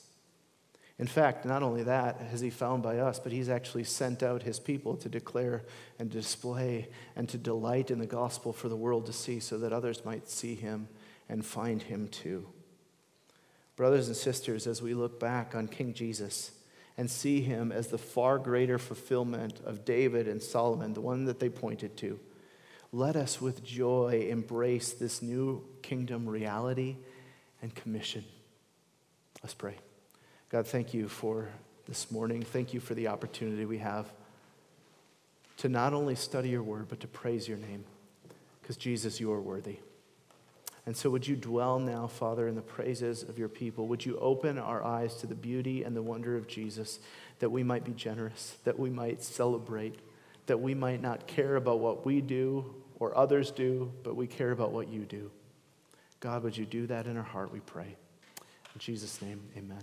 In 0.97 1.05
fact, 1.05 1.45
not 1.45 1.61
only 1.61 1.83
that 1.83 2.17
has 2.29 2.41
He 2.41 2.49
found 2.49 2.81
by 2.81 2.97
us, 2.97 3.19
but 3.19 3.31
He's 3.31 3.49
actually 3.49 3.83
sent 3.83 4.23
out 4.23 4.41
His 4.41 4.59
people 4.59 4.97
to 4.97 5.09
declare 5.09 5.63
and 5.99 6.09
display 6.09 6.89
and 7.15 7.29
to 7.29 7.37
delight 7.37 7.91
in 7.91 7.99
the 7.99 8.07
gospel 8.07 8.51
for 8.51 8.67
the 8.67 8.75
world 8.75 9.05
to 9.05 9.13
see 9.13 9.39
so 9.39 9.59
that 9.59 9.71
others 9.71 10.03
might 10.03 10.27
see 10.27 10.55
Him 10.55 10.87
and 11.29 11.45
find 11.45 11.83
Him 11.83 12.07
too. 12.07 12.47
Brothers 13.75 14.07
and 14.07 14.17
sisters, 14.17 14.65
as 14.65 14.81
we 14.81 14.95
look 14.95 15.19
back 15.19 15.53
on 15.55 15.67
King 15.67 15.93
Jesus 15.93 16.51
and 16.97 17.09
see 17.09 17.41
him 17.41 17.71
as 17.71 17.87
the 17.87 17.97
far 17.97 18.37
greater 18.37 18.77
fulfillment 18.77 19.59
of 19.65 19.85
David 19.85 20.27
and 20.27 20.41
Solomon, 20.41 20.93
the 20.93 21.01
one 21.01 21.25
that 21.25 21.39
they 21.39 21.49
pointed 21.49 21.95
to, 21.97 22.19
let 22.91 23.15
us 23.15 23.39
with 23.39 23.63
joy 23.63 24.27
embrace 24.29 24.91
this 24.91 25.21
new 25.21 25.63
kingdom 25.81 26.27
reality 26.27 26.97
and 27.61 27.73
commission. 27.73 28.25
Let's 29.41 29.53
pray. 29.53 29.75
God, 30.49 30.67
thank 30.67 30.93
you 30.93 31.07
for 31.07 31.47
this 31.87 32.11
morning. 32.11 32.41
Thank 32.41 32.73
you 32.73 32.79
for 32.79 32.93
the 32.93 33.07
opportunity 33.07 33.65
we 33.65 33.77
have 33.77 34.11
to 35.57 35.69
not 35.69 35.93
only 35.93 36.15
study 36.15 36.49
your 36.49 36.63
word, 36.63 36.87
but 36.89 36.99
to 37.01 37.07
praise 37.07 37.47
your 37.47 37.57
name, 37.57 37.83
because 38.61 38.75
Jesus, 38.75 39.19
you 39.19 39.31
are 39.31 39.39
worthy. 39.39 39.77
And 40.87 40.97
so, 40.97 41.11
would 41.11 41.27
you 41.27 41.35
dwell 41.35 41.77
now, 41.77 42.07
Father, 42.07 42.47
in 42.47 42.55
the 42.55 42.61
praises 42.61 43.21
of 43.21 43.37
your 43.37 43.47
people? 43.47 43.87
Would 43.87 44.03
you 44.03 44.17
open 44.17 44.57
our 44.57 44.83
eyes 44.83 45.15
to 45.17 45.27
the 45.27 45.35
beauty 45.35 45.83
and 45.83 45.95
the 45.95 46.01
wonder 46.01 46.35
of 46.35 46.47
Jesus, 46.47 46.99
that 47.39 47.51
we 47.51 47.61
might 47.61 47.83
be 47.83 47.91
generous, 47.91 48.57
that 48.63 48.79
we 48.79 48.89
might 48.89 49.23
celebrate, 49.23 49.99
that 50.47 50.59
we 50.59 50.73
might 50.73 51.01
not 51.01 51.27
care 51.27 51.55
about 51.55 51.79
what 51.79 52.05
we 52.05 52.21
do 52.21 52.73
or 53.01 53.17
others 53.17 53.49
do, 53.49 53.91
but 54.03 54.15
we 54.15 54.27
care 54.27 54.51
about 54.51 54.71
what 54.71 54.87
you 54.87 55.01
do? 55.01 55.31
God, 56.19 56.43
would 56.43 56.55
you 56.55 56.67
do 56.67 56.85
that 56.85 57.07
in 57.07 57.17
our 57.17 57.23
heart, 57.23 57.51
we 57.51 57.59
pray. 57.59 57.95
In 58.37 58.79
Jesus' 58.79 59.19
name, 59.23 59.41
amen. 59.57 59.81